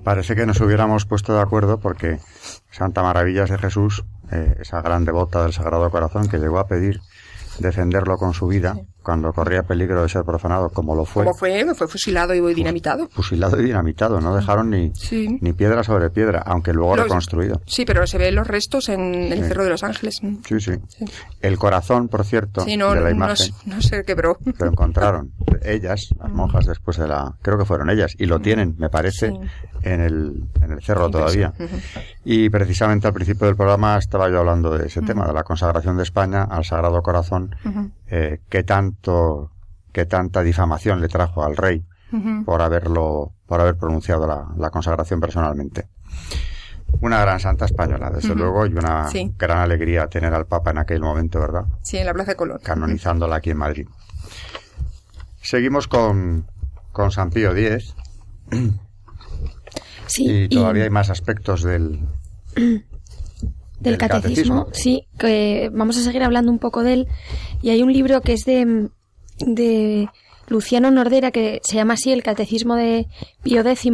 [0.08, 2.18] Parece que nos hubiéramos puesto de acuerdo porque
[2.70, 7.02] Santa Maravillas de Jesús, eh, esa gran devota del Sagrado Corazón que llegó a pedir
[7.58, 11.24] defenderlo con su vida cuando corría peligro de ser profanado, como lo fue.
[11.24, 13.08] Como fue, fue fusilado y dinamitado.
[13.08, 14.92] Fusilado y dinamitado, no dejaron ni,
[15.40, 17.62] ni piedra sobre piedra, aunque luego reconstruido.
[17.64, 20.20] Sí, pero se ven los restos en el Cerro de los Ángeles.
[20.46, 20.72] Sí, sí,
[21.40, 23.54] El corazón, por cierto, de la imagen.
[23.64, 24.36] No, se quebró.
[24.58, 27.34] Lo encontraron ellas, las monjas, después de la.
[27.40, 29.32] Creo que fueron ellas, y lo tienen, me parece,
[29.82, 31.54] en, el, en el cerro todavía.
[32.26, 35.96] Y precisamente al principio del programa estaba yo hablando de ese tema, de la consagración
[35.96, 37.56] de España al Sagrado Corazón,
[38.10, 39.50] eh, que tanto,
[39.92, 41.84] que tanta difamación le trajo al rey
[42.46, 45.88] por haberlo, por haber pronunciado la, consagración personalmente.
[47.02, 51.02] Una gran santa española, desde luego, y una gran alegría tener al Papa en aquel
[51.02, 51.64] momento, ¿verdad?
[51.82, 52.60] Sí, en la Plaza de Colón.
[52.62, 53.86] Canonizándola aquí en Madrid.
[55.42, 56.46] Seguimos con,
[56.92, 57.94] con San Pío X.
[60.06, 62.00] Sí, y todavía hay más aspectos del,
[63.80, 64.66] del, catecismo.
[64.72, 67.08] Sí, que vamos a seguir hablando un poco de él.
[67.62, 68.88] Y hay un libro que es de,
[69.38, 70.08] de
[70.48, 73.06] Luciano Nordera que se llama así El Catecismo de
[73.42, 73.90] Pío X,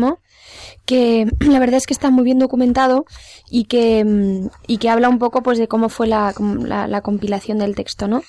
[0.87, 3.05] que la verdad es que está muy bien documentado
[3.51, 7.75] y que, y que habla un poco pues de cómo fue la, la, compilación del
[7.75, 8.23] texto, ¿no?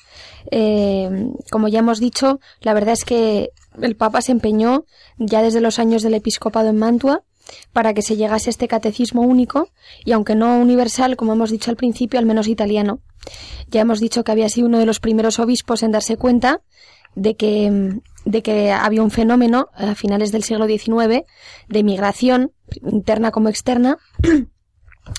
[0.52, 1.10] Eh,
[1.52, 4.86] como ya hemos dicho, la verdad es que el Papa se empeñó
[5.18, 7.24] ya desde los años del episcopado en Mantua
[7.74, 9.70] para que se llegase a este catecismo único
[10.04, 13.00] y aunque no universal, como hemos dicho al principio, al menos italiano.
[13.70, 16.62] Ya hemos dicho que había sido uno de los primeros obispos en darse cuenta
[17.16, 21.24] de que, de que había un fenómeno a finales del siglo XIX
[21.68, 22.52] de migración,
[22.84, 23.98] interna como externa,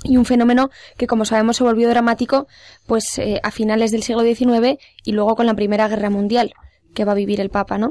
[0.03, 2.49] y un fenómeno que, como sabemos, se volvió dramático
[2.87, 6.53] pues eh, a finales del siglo XIX y luego con la Primera Guerra Mundial
[6.97, 7.91] que va a vivir el Papa, ¿no?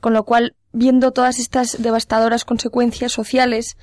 [0.00, 3.76] Con lo cual, viendo todas estas devastadoras consecuencias sociales,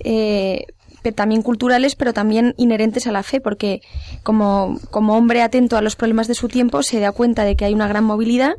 [0.00, 0.66] eh,
[1.14, 3.80] también culturales, pero también inherentes a la fe, porque
[4.22, 7.64] como, como hombre atento a los problemas de su tiempo, se da cuenta de que
[7.64, 8.54] hay una gran movilidad,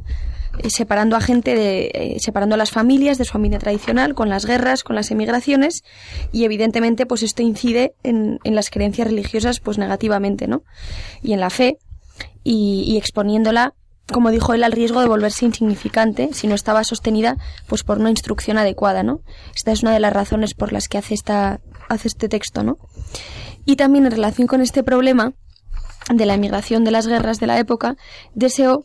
[0.59, 4.29] eh, separando a gente de, eh, separando a las familias de su familia tradicional, con
[4.29, 5.83] las guerras, con las emigraciones,
[6.31, 10.63] y evidentemente, pues esto incide en, en las creencias religiosas, pues negativamente, ¿no?
[11.21, 11.77] Y en la fe,
[12.43, 13.73] y, y exponiéndola
[14.11, 17.37] como dijo él, al riesgo de volverse insignificante si no estaba sostenida
[17.67, 19.21] pues por una instrucción adecuada, ¿no?
[19.55, 22.77] Esta es una de las razones por las que hace esta hace este texto, ¿no?
[23.65, 25.33] Y también en relación con este problema
[26.13, 27.95] de la emigración de las guerras de la época,
[28.33, 28.83] deseó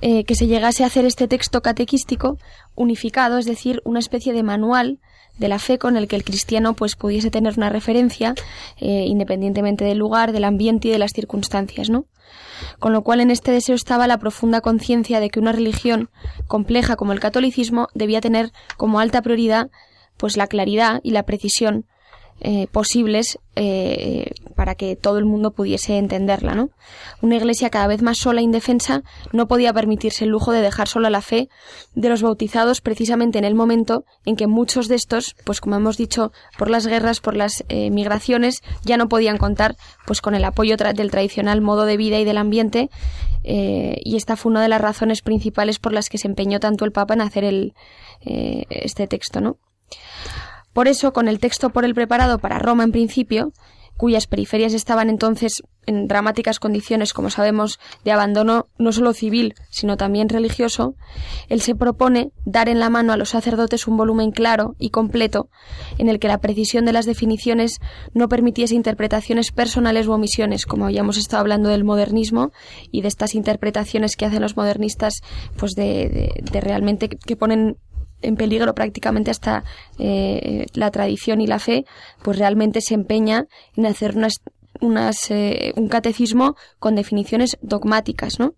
[0.00, 2.38] eh, que se llegase a hacer este texto catequístico
[2.74, 4.98] unificado, es decir, una especie de manual
[5.38, 8.34] de la fe con el que el cristiano pues pudiese tener una referencia
[8.78, 12.06] eh, independientemente del lugar, del ambiente y de las circunstancias, ¿no?
[12.78, 16.10] Con lo cual en este deseo estaba la profunda conciencia de que una religión
[16.46, 19.70] compleja como el catolicismo debía tener como alta prioridad
[20.16, 21.84] pues la claridad y la precisión
[22.40, 26.68] eh, posibles eh, para que todo el mundo pudiese entenderla, ¿no?
[27.22, 30.86] Una iglesia cada vez más sola e indefensa no podía permitirse el lujo de dejar
[30.86, 31.48] sola la fe
[31.94, 35.96] de los bautizados precisamente en el momento en que muchos de estos, pues como hemos
[35.96, 39.74] dicho, por las guerras, por las eh, migraciones, ya no podían contar
[40.06, 42.90] pues con el apoyo del tradicional modo de vida y del ambiente
[43.48, 46.90] y esta fue una de las razones principales por las que se empeñó tanto el
[46.90, 47.74] Papa en hacer el,
[48.20, 49.58] este texto, ¿no?
[50.76, 53.54] Por eso, con el texto por él preparado para Roma en principio,
[53.96, 59.96] cuyas periferias estaban entonces en dramáticas condiciones, como sabemos, de abandono no solo civil, sino
[59.96, 60.94] también religioso,
[61.48, 65.48] él se propone dar en la mano a los sacerdotes un volumen claro y completo
[65.96, 67.78] en el que la precisión de las definiciones
[68.12, 72.52] no permitiese interpretaciones personales u omisiones, como ya hemos estado hablando del modernismo
[72.92, 75.22] y de estas interpretaciones que hacen los modernistas,
[75.56, 77.78] pues de, de realmente que ponen
[78.22, 79.64] en peligro prácticamente hasta
[79.98, 81.84] eh, la tradición y la fe,
[82.22, 83.46] pues realmente se empeña
[83.76, 84.40] en hacer unas,
[84.80, 88.54] unas, eh, un catecismo con definiciones dogmáticas, ¿no?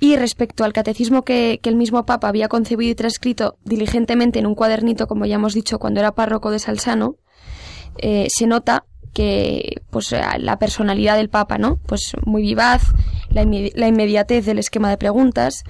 [0.00, 4.46] Y respecto al catecismo que, que, el mismo Papa había concebido y transcrito diligentemente en
[4.46, 7.16] un cuadernito, como ya hemos dicho, cuando era párroco de Salsano,
[7.96, 11.80] eh, se nota que pues la personalidad del Papa, ¿no?
[11.86, 12.82] Pues muy vivaz,
[13.74, 15.64] la, inmediatez del esquema de preguntas,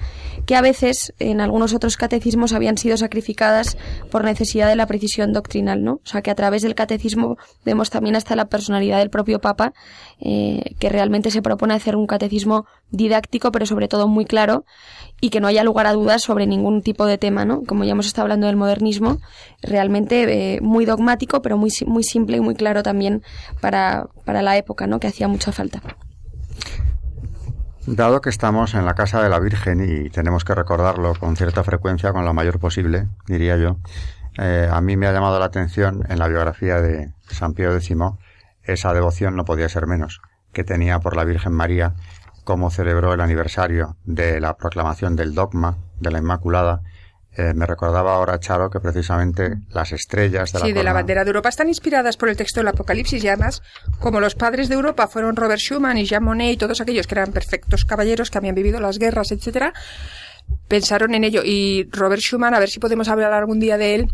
[0.45, 3.77] que a veces en algunos otros catecismos habían sido sacrificadas
[4.11, 5.93] por necesidad de la precisión doctrinal, ¿no?
[5.93, 9.73] O sea que a través del catecismo vemos también hasta la personalidad del propio Papa,
[10.19, 14.65] eh, que realmente se propone hacer un catecismo didáctico, pero sobre todo muy claro,
[15.21, 17.63] y que no haya lugar a dudas sobre ningún tipo de tema, ¿no?
[17.63, 19.17] Como ya hemos estado hablando del modernismo,
[19.61, 23.21] realmente eh, muy dogmático, pero muy, muy simple y muy claro también
[23.61, 24.99] para, para la época, ¿no?
[24.99, 25.81] Que hacía mucha falta.
[27.91, 31.63] Dado que estamos en la casa de la Virgen y tenemos que recordarlo con cierta
[31.63, 33.77] frecuencia, con la mayor posible, diría yo,
[34.37, 37.97] eh, a mí me ha llamado la atención en la biografía de San Pío X
[38.61, 40.21] esa devoción no podía ser menos
[40.53, 41.95] que tenía por la Virgen María,
[42.43, 46.83] cómo celebró el aniversario de la proclamación del dogma de la Inmaculada
[47.39, 51.23] eh, me recordaba ahora, Charo, que precisamente las estrellas de la, sí, de la bandera
[51.23, 53.63] de Europa están inspiradas por el texto del Apocalipsis y además,
[53.99, 57.15] como los padres de Europa fueron Robert Schumann y Jean Monnet y todos aquellos que
[57.15, 59.71] eran perfectos caballeros que habían vivido las guerras, etcétera,
[60.67, 61.41] pensaron en ello.
[61.45, 64.09] Y Robert Schumann, a ver si podemos hablar algún día de él,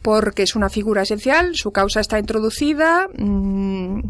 [0.00, 3.06] porque es una figura esencial, su causa está introducida.
[3.18, 4.00] Mmm,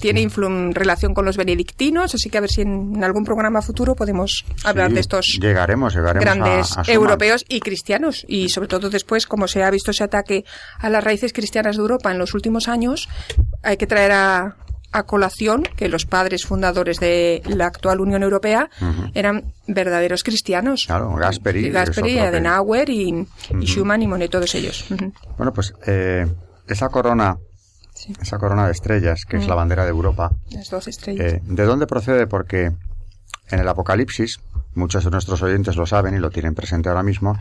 [0.00, 0.26] tiene
[0.72, 4.92] relación con los benedictinos, así que a ver si en, algún programa futuro podemos hablar
[4.92, 8.24] de estos llegaremos, grandes europeos y cristianos.
[8.28, 10.44] Y sobre todo después, como se ha visto ese ataque
[10.78, 13.08] a las raíces cristianas de Europa en los últimos años,
[13.62, 14.56] hay que traer a,
[15.06, 18.68] colación que los padres fundadores de la actual Unión Europea
[19.14, 20.86] eran verdaderos cristianos.
[20.86, 23.26] Claro, Gasperi, Gasperi Adenauer y,
[23.62, 24.86] Schumann y Monet, todos ellos.
[25.36, 26.26] Bueno, pues eh,
[26.66, 27.38] esa corona
[28.20, 29.58] esa corona de estrellas, que es la mm.
[29.58, 30.32] bandera de Europa.
[30.50, 31.34] Las dos estrellas.
[31.34, 32.26] Eh, ¿De dónde procede?
[32.26, 32.72] Porque
[33.50, 34.40] en el Apocalipsis,
[34.74, 37.38] muchos de nuestros oyentes lo saben y lo tienen presente ahora mismo,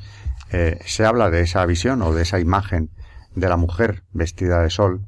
[0.51, 2.89] eh, se habla de esa visión o de esa imagen
[3.35, 5.05] de la mujer vestida de sol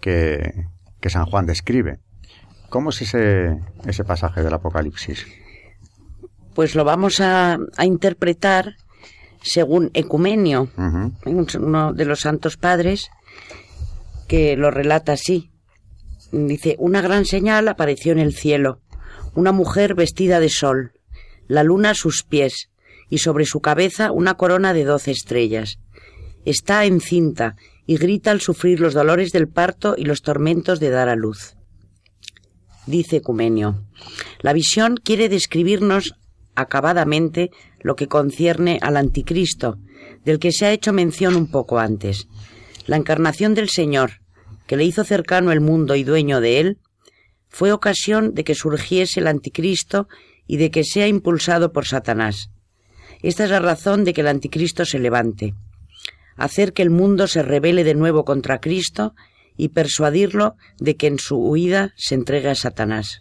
[0.00, 0.66] que,
[1.00, 1.98] que San Juan describe.
[2.68, 5.26] ¿Cómo es ese, ese pasaje del Apocalipsis?
[6.54, 8.74] Pues lo vamos a, a interpretar
[9.42, 10.68] según Ecumenio,
[11.24, 13.10] uno de los santos padres,
[14.28, 15.50] que lo relata así.
[16.30, 18.80] Dice, una gran señal apareció en el cielo,
[19.34, 20.92] una mujer vestida de sol,
[21.48, 22.70] la luna a sus pies,
[23.08, 25.78] y sobre su cabeza una corona de doce estrellas.
[26.44, 27.56] Está encinta
[27.86, 31.56] y grita al sufrir los dolores del parto y los tormentos de dar a luz.
[32.86, 33.82] Dice Ecumenio,
[34.40, 36.14] la visión quiere describirnos
[36.54, 37.50] acabadamente
[37.80, 39.78] lo que concierne al anticristo,
[40.24, 42.28] del que se ha hecho mención un poco antes.
[42.88, 44.12] La encarnación del Señor,
[44.66, 46.78] que le hizo cercano el mundo y dueño de él,
[47.50, 50.08] fue ocasión de que surgiese el anticristo
[50.46, 52.48] y de que sea impulsado por Satanás.
[53.22, 55.52] Esta es la razón de que el anticristo se levante,
[56.36, 59.14] hacer que el mundo se rebele de nuevo contra Cristo
[59.54, 63.20] y persuadirlo de que en su huida se entregue a Satanás.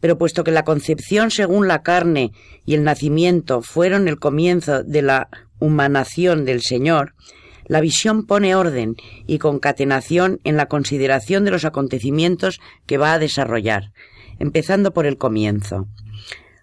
[0.00, 2.32] Pero puesto que la concepción según la carne
[2.66, 5.28] y el nacimiento fueron el comienzo de la
[5.60, 7.14] humanación del Señor,
[7.70, 8.96] la visión pone orden
[9.28, 13.92] y concatenación en la consideración de los acontecimientos que va a desarrollar,
[14.40, 15.86] empezando por el comienzo.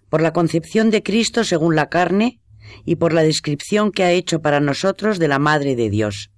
[0.10, 2.42] por la concepción de Cristo según la carne
[2.86, 6.32] y por la descripción que ha hecho para nosotros de la Madre de Dios.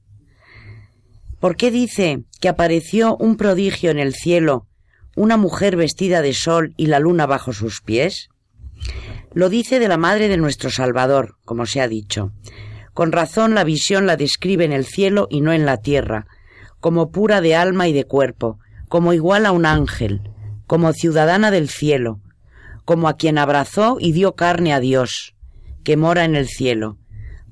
[1.40, 4.68] ¿Por qué dice que apareció un prodigio en el cielo,
[5.16, 8.30] una mujer vestida de sol y la luna bajo sus pies?
[9.34, 12.34] Lo dice de la Madre de nuestro Salvador, como se ha dicho.
[13.00, 16.28] Con razón la visión la describe en el cielo y no en la tierra,
[16.82, 20.20] como pura de alma y de cuerpo, como igual a un ángel,
[20.68, 22.20] como ciudadana del cielo,
[22.84, 25.34] como a quien abrazó y dio carne a Dios,
[25.86, 26.98] que mora en el cielo.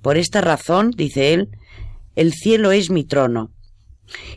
[0.01, 1.47] Por esta razón, dice él,
[2.17, 3.53] el cielo es mi trono.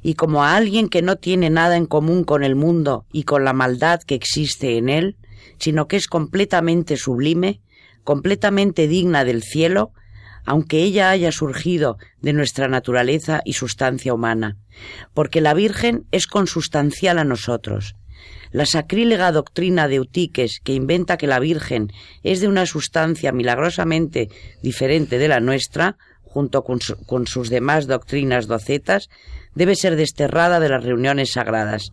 [0.03, 3.45] Y como a alguien que no tiene nada en común con el mundo y con
[3.45, 5.17] la maldad que existe en él,
[5.59, 7.63] sino que es completamente sublime,
[8.05, 9.91] completamente digna del cielo,
[10.45, 14.57] aunque ella haya surgido de nuestra naturaleza y sustancia humana,
[15.15, 17.95] porque la Virgen es consustancial a nosotros.
[18.53, 24.29] La sacrílega doctrina de Eutiques, que inventa que la Virgen es de una sustancia milagrosamente
[24.63, 29.09] diferente de la nuestra, junto con, con sus demás doctrinas docetas,
[29.55, 31.93] debe ser desterrada de las reuniones sagradas.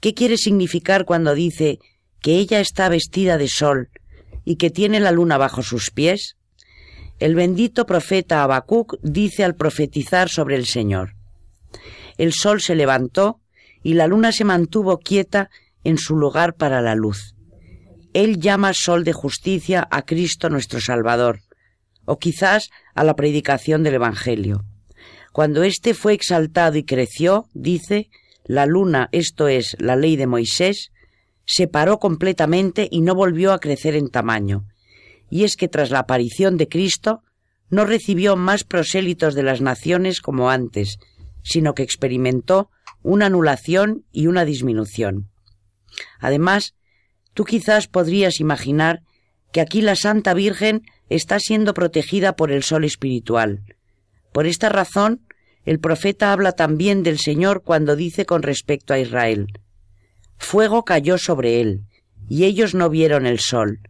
[0.00, 1.78] ¿Qué quiere significar cuando dice
[2.20, 3.90] que ella está vestida de sol
[4.44, 6.36] y que tiene la luna bajo sus pies?
[7.20, 11.14] El bendito profeta Habacuc dice al profetizar sobre el Señor:
[12.18, 13.40] El sol se levantó
[13.82, 15.50] y la luna se mantuvo quieta
[15.84, 17.34] en su lugar para la luz.
[18.14, 21.40] Él llama sol de justicia a Cristo nuestro Salvador,
[22.04, 24.64] o quizás a la predicación del Evangelio.
[25.32, 28.08] Cuando éste fue exaltado y creció, dice,
[28.44, 30.92] la luna, esto es, la ley de Moisés,
[31.44, 34.64] se paró completamente y no volvió a crecer en tamaño,
[35.34, 37.24] y es que tras la aparición de Cristo
[37.68, 40.98] no recibió más prosélitos de las naciones como antes,
[41.42, 42.70] sino que experimentó
[43.02, 45.28] una anulación y una disminución.
[46.20, 46.76] Además,
[47.32, 49.02] tú quizás podrías imaginar
[49.50, 53.64] que aquí la Santa Virgen está siendo protegida por el sol espiritual.
[54.30, 55.26] Por esta razón,
[55.64, 59.48] el profeta habla también del Señor cuando dice con respecto a Israel,
[60.36, 61.86] Fuego cayó sobre él,
[62.28, 63.80] y ellos no vieron el sol,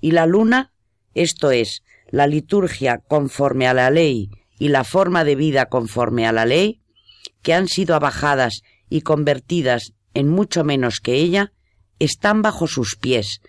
[0.00, 0.72] y la luna
[1.16, 6.32] esto es, la liturgia conforme a la ley y la forma de vida conforme a
[6.32, 6.82] la ley,
[7.42, 11.52] que han sido abajadas y convertidas en mucho menos que ella,
[11.98, 13.40] están bajo sus pies,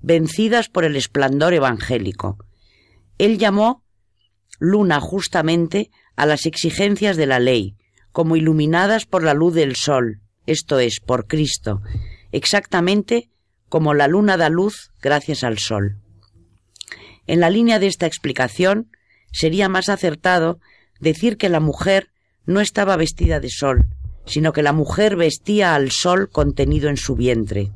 [0.00, 2.38] vencidas por el esplendor evangélico.
[3.18, 3.82] Él llamó
[4.58, 7.74] luna justamente a las exigencias de la ley,
[8.12, 11.82] como iluminadas por la luz del sol, esto es, por Cristo,
[12.30, 13.30] exactamente
[13.68, 15.98] como la luna da luz gracias al sol.
[17.26, 18.90] En la línea de esta explicación,
[19.32, 20.60] sería más acertado
[21.00, 22.10] decir que la mujer
[22.46, 23.86] no estaba vestida de sol,
[24.24, 27.72] sino que la mujer vestía al sol contenido en su vientre.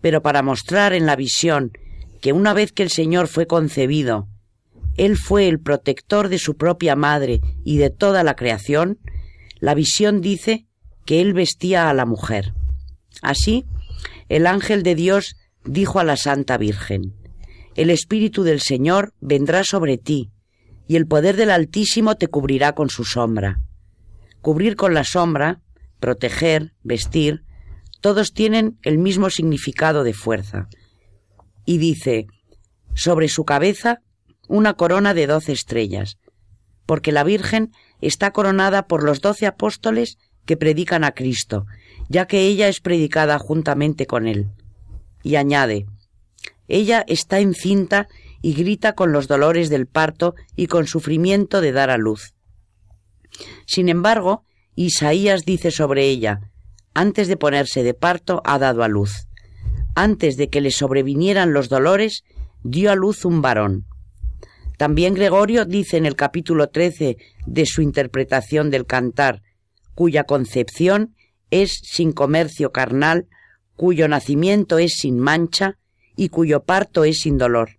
[0.00, 1.72] Pero para mostrar en la visión
[2.20, 4.28] que una vez que el Señor fue concebido,
[4.96, 8.98] Él fue el protector de su propia madre y de toda la creación,
[9.60, 10.66] la visión dice
[11.04, 12.54] que Él vestía a la mujer.
[13.22, 13.64] Así,
[14.28, 17.14] el ángel de Dios dijo a la Santa Virgen,
[17.76, 20.30] el Espíritu del Señor vendrá sobre ti,
[20.86, 23.60] y el poder del Altísimo te cubrirá con su sombra.
[24.40, 25.60] Cubrir con la sombra,
[25.98, 27.44] proteger, vestir,
[28.00, 30.68] todos tienen el mismo significado de fuerza.
[31.64, 32.26] Y dice,
[32.94, 34.00] sobre su cabeza
[34.46, 36.18] una corona de doce estrellas,
[36.84, 41.64] porque la Virgen está coronada por los doce apóstoles que predican a Cristo,
[42.08, 44.50] ya que ella es predicada juntamente con él.
[45.22, 45.86] Y añade,
[46.68, 48.08] ella está encinta
[48.42, 52.34] y grita con los dolores del parto y con sufrimiento de dar a luz.
[53.66, 54.44] Sin embargo,
[54.74, 56.50] Isaías dice sobre ella,
[56.94, 59.26] antes de ponerse de parto ha dado a luz.
[59.94, 62.22] Antes de que le sobrevinieran los dolores,
[62.62, 63.86] dio a luz un varón.
[64.76, 69.42] También Gregorio dice en el capítulo 13 de su interpretación del cantar,
[69.94, 71.14] cuya concepción
[71.50, 73.28] es sin comercio carnal,
[73.76, 75.78] cuyo nacimiento es sin mancha,
[76.16, 77.78] y cuyo parto es sin dolor.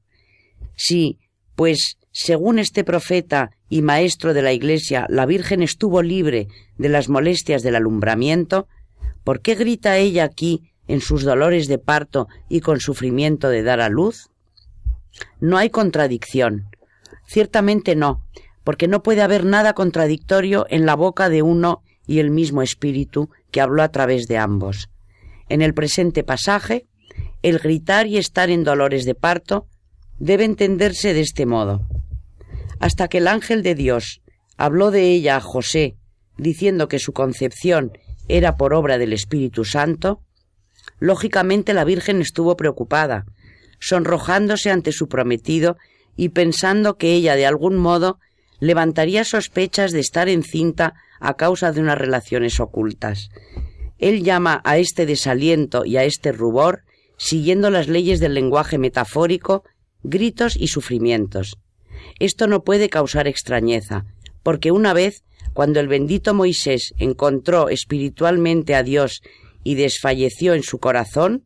[0.76, 1.20] Sí,
[1.56, 7.10] pues según este profeta y maestro de la Iglesia, la Virgen estuvo libre de las
[7.10, 8.68] molestias del alumbramiento,
[9.24, 13.82] ¿por qué grita ella aquí en sus dolores de parto y con sufrimiento de dar
[13.82, 14.30] a luz?
[15.40, 16.70] No hay contradicción.
[17.28, 18.22] Ciertamente no,
[18.64, 23.30] porque no puede haber nada contradictorio en la boca de uno y el mismo espíritu
[23.52, 24.90] que habló a través de ambos.
[25.50, 26.86] En el presente pasaje,
[27.46, 29.68] el gritar y estar en dolores de parto
[30.18, 31.88] debe entenderse de este modo.
[32.80, 34.24] Hasta que el ángel de Dios
[34.58, 35.96] habló de ella a José,
[36.40, 37.92] diciendo que su concepción
[38.28, 40.24] era por obra del Espíritu Santo,
[40.98, 43.26] lógicamente la Virgen estuvo preocupada,
[43.80, 45.78] sonrojándose ante su prometido
[46.16, 48.18] y pensando que ella de algún modo
[48.60, 53.30] levantaría sospechas de estar encinta a causa de unas relaciones ocultas.
[54.00, 56.86] Él llama a este desaliento y a este rubor,
[57.18, 59.64] siguiendo las leyes del lenguaje metafórico,
[60.04, 61.58] gritos y sufrimientos.
[62.20, 64.06] Esto no puede causar extrañeza,
[64.44, 69.22] porque una vez, cuando el bendito Moisés encontró espiritualmente a Dios
[69.64, 71.46] y desfalleció en su corazón,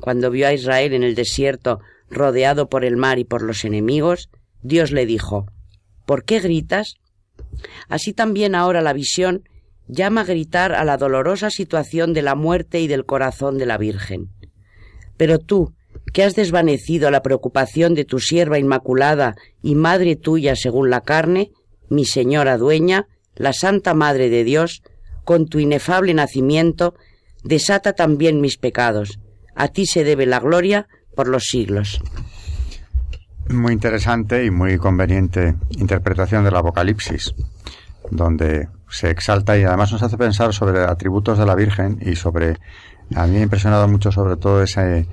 [0.00, 4.30] cuando vio a Israel en el desierto rodeado por el mar y por los enemigos,
[4.62, 5.46] Dios le dijo,
[6.06, 6.96] ¿Por qué gritas?
[7.88, 9.44] Así también ahora la visión
[9.86, 13.78] llama a gritar a la dolorosa situación de la muerte y del corazón de la
[13.78, 14.30] Virgen.
[15.20, 15.74] Pero tú,
[16.14, 21.50] que has desvanecido la preocupación de tu sierva inmaculada y madre tuya según la carne,
[21.90, 24.82] mi señora dueña, la Santa Madre de Dios,
[25.24, 26.94] con tu inefable nacimiento,
[27.44, 29.18] desata también mis pecados.
[29.54, 32.00] A ti se debe la gloria por los siglos.
[33.50, 37.34] Muy interesante y muy conveniente interpretación del Apocalipsis,
[38.10, 42.56] donde se exalta y además nos hace pensar sobre atributos de la Virgen y sobre,
[43.14, 45.06] a mí me ha impresionado mucho sobre todo ese,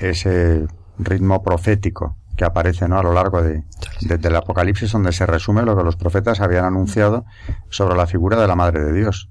[0.00, 0.66] ese
[0.98, 2.98] ritmo profético que aparece ¿no?
[2.98, 3.64] a lo largo de,
[4.00, 7.24] del Apocalipsis, donde se resume lo que los profetas habían anunciado
[7.68, 9.28] sobre la figura de la Madre de Dios.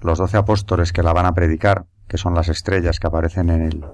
[0.00, 3.62] Los doce apóstoles que la van a predicar, que son las estrellas que aparecen en
[3.62, 3.84] el,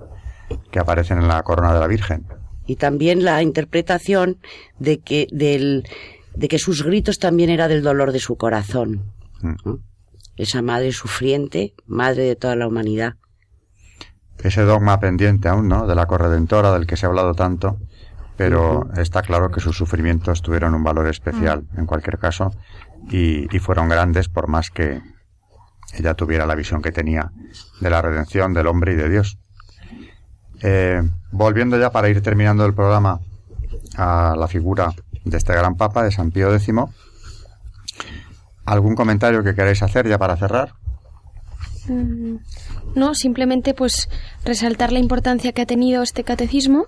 [0.70, 2.26] que aparecen en la corona de la Virgen.
[2.66, 4.38] Y también la interpretación
[4.78, 5.88] de que, del,
[6.34, 9.12] de que sus gritos también era del dolor de su corazón.
[9.42, 9.74] Mm.
[10.36, 13.14] Esa madre sufriente, madre de toda la humanidad.
[14.42, 15.86] Ese dogma pendiente aún, ¿no?
[15.86, 17.78] De la corredentora del que se ha hablado tanto,
[18.36, 21.80] pero está claro que sus sufrimientos tuvieron un valor especial, mm.
[21.80, 22.52] en cualquier caso,
[23.10, 25.02] y, y fueron grandes por más que
[25.94, 27.32] ella tuviera la visión que tenía
[27.80, 29.38] de la redención del hombre y de Dios.
[30.62, 33.20] Eh, volviendo ya para ir terminando el programa
[33.96, 34.92] a la figura
[35.24, 36.72] de este gran papa, de San Pío X,
[38.66, 40.74] ¿algún comentario que queráis hacer ya para cerrar?
[41.88, 42.36] Mm,
[42.94, 44.08] no, simplemente pues
[44.44, 46.86] resaltar la importancia que ha tenido este catecismo,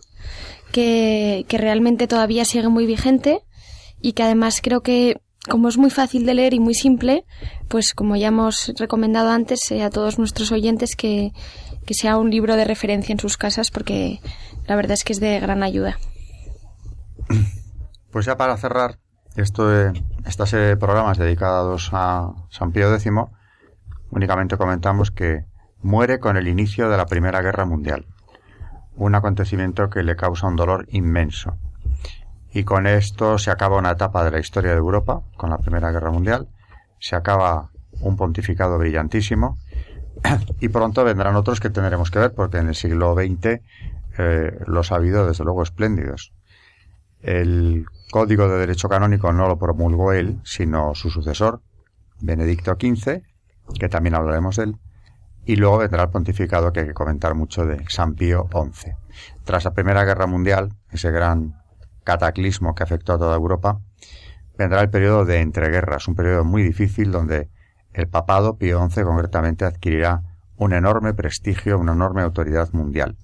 [0.72, 3.40] que, que realmente todavía sigue muy vigente
[4.00, 7.24] y que además creo que como es muy fácil de leer y muy simple,
[7.68, 11.32] pues como ya hemos recomendado antes eh, a todos nuestros oyentes que,
[11.84, 14.20] que sea un libro de referencia en sus casas porque
[14.66, 15.98] la verdad es que es de gran ayuda.
[18.10, 18.98] Pues ya para cerrar
[19.36, 23.10] esto de esta serie de programas dedicados a San Pío X,
[24.10, 25.46] únicamente comentamos que
[25.82, 28.06] muere con el inicio de la Primera Guerra Mundial,
[28.96, 31.56] un acontecimiento que le causa un dolor inmenso.
[32.52, 35.90] Y con esto se acaba una etapa de la historia de Europa, con la Primera
[35.90, 36.48] Guerra Mundial,
[36.98, 37.70] se acaba
[38.00, 39.58] un pontificado brillantísimo,
[40.60, 43.60] y pronto vendrán otros que tendremos que ver, porque en el siglo XX
[44.18, 46.32] eh, los ha habido desde luego espléndidos.
[47.20, 51.62] El Código de Derecho Canónico no lo promulgó él, sino su sucesor,
[52.20, 53.22] Benedicto XV,
[53.78, 54.76] que también hablaremos de él,
[55.44, 58.92] y luego vendrá el pontificado que hay que comentar mucho de San Pío XI.
[59.44, 61.54] Tras la Primera Guerra Mundial, ese gran
[62.04, 63.80] cataclismo que afectó a toda Europa,
[64.56, 67.48] vendrá el periodo de entreguerras, un periodo muy difícil donde
[67.92, 70.22] el papado Pío XI concretamente adquirirá
[70.56, 73.16] un enorme prestigio, una enorme autoridad mundial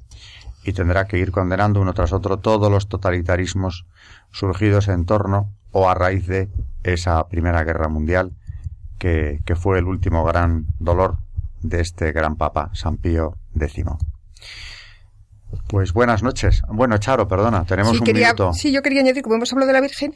[0.68, 3.86] y tendrá que ir condenando uno tras otro todos los totalitarismos
[4.30, 6.50] surgidos en torno o a raíz de
[6.82, 8.32] esa Primera Guerra Mundial
[8.98, 11.18] que, fue el último gran dolor
[11.62, 13.84] de este gran papa, San Pío X.
[15.68, 16.62] Pues buenas noches.
[16.68, 18.52] Bueno, Charo, perdona, tenemos un minuto.
[18.52, 20.14] Sí, yo quería añadir, como hemos hablado de la Virgen,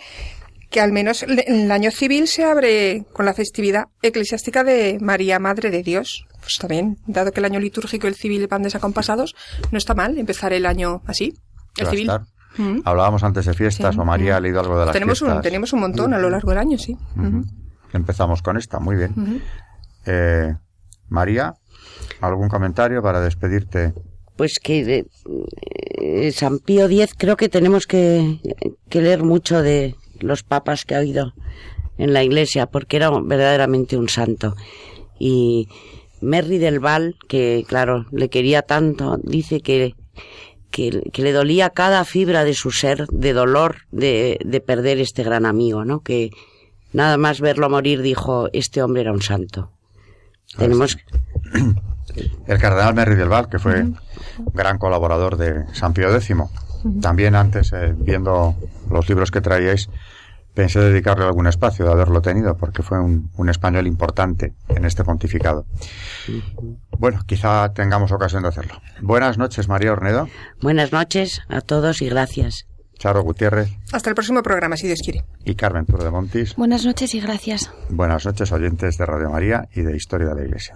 [0.71, 5.39] que al menos en el año civil se abre con la festividad eclesiástica de María
[5.39, 6.27] Madre de Dios.
[6.41, 9.35] Pues también, dado que el año litúrgico y el civil van desacompasados,
[9.71, 11.35] no está mal empezar el año así,
[11.77, 12.11] el civil.
[12.57, 12.81] Mm.
[12.85, 15.37] Hablábamos antes de fiestas, o María ha leído algo de las tenemos fiestas.
[15.37, 16.97] Un, tenemos un montón a lo largo del año, sí.
[17.93, 19.43] Empezamos con esta, muy bien.
[20.05, 20.55] Eh,
[21.13, 21.55] María,
[22.21, 23.93] ¿algún comentario para despedirte?
[24.37, 25.07] Pues que
[26.01, 28.41] eh, San Pío X creo que tenemos que,
[28.89, 31.35] que leer mucho de, los papas que ha habido
[31.99, 34.57] en la iglesia, porque era verdaderamente un santo.
[35.19, 35.69] Y
[36.21, 39.95] Merry del Val, que claro, le quería tanto, dice que,
[40.71, 45.45] que, le dolía cada fibra de su ser de dolor de, de perder este gran
[45.45, 46.01] amigo, ¿no?
[46.01, 46.31] Que
[46.93, 49.72] nada más verlo morir dijo, este hombre era un santo.
[50.57, 50.97] Tenemos...
[52.47, 53.87] El cardenal Merry del Val, que fue
[54.53, 56.37] gran colaborador de San Pío X,
[57.01, 58.55] también antes, eh, viendo
[58.91, 59.89] los libros que traíais,
[60.53, 65.05] pensé dedicarle algún espacio de haberlo tenido, porque fue un, un español importante en este
[65.05, 65.65] pontificado.
[66.99, 68.75] Bueno, quizá tengamos ocasión de hacerlo.
[69.01, 70.29] Buenas noches, María Ornedo.
[70.61, 72.67] Buenas noches a todos y gracias.
[73.03, 75.25] Charo Gutiérrez Hasta el próximo programa, si Dios quiere.
[75.45, 76.55] y Carmen Tour de Montis.
[76.55, 77.69] Buenas noches y gracias.
[77.91, 80.75] Buenas noches, oyentes de Radio María y de Historia de la Iglesia.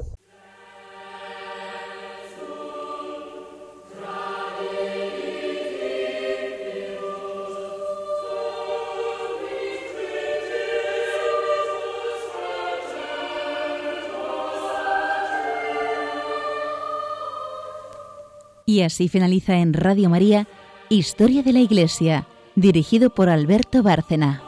[18.65, 20.49] Y así finaliza en Radio María
[20.89, 24.46] Historia de la Iglesia, dirigido por Alberto Bárcena.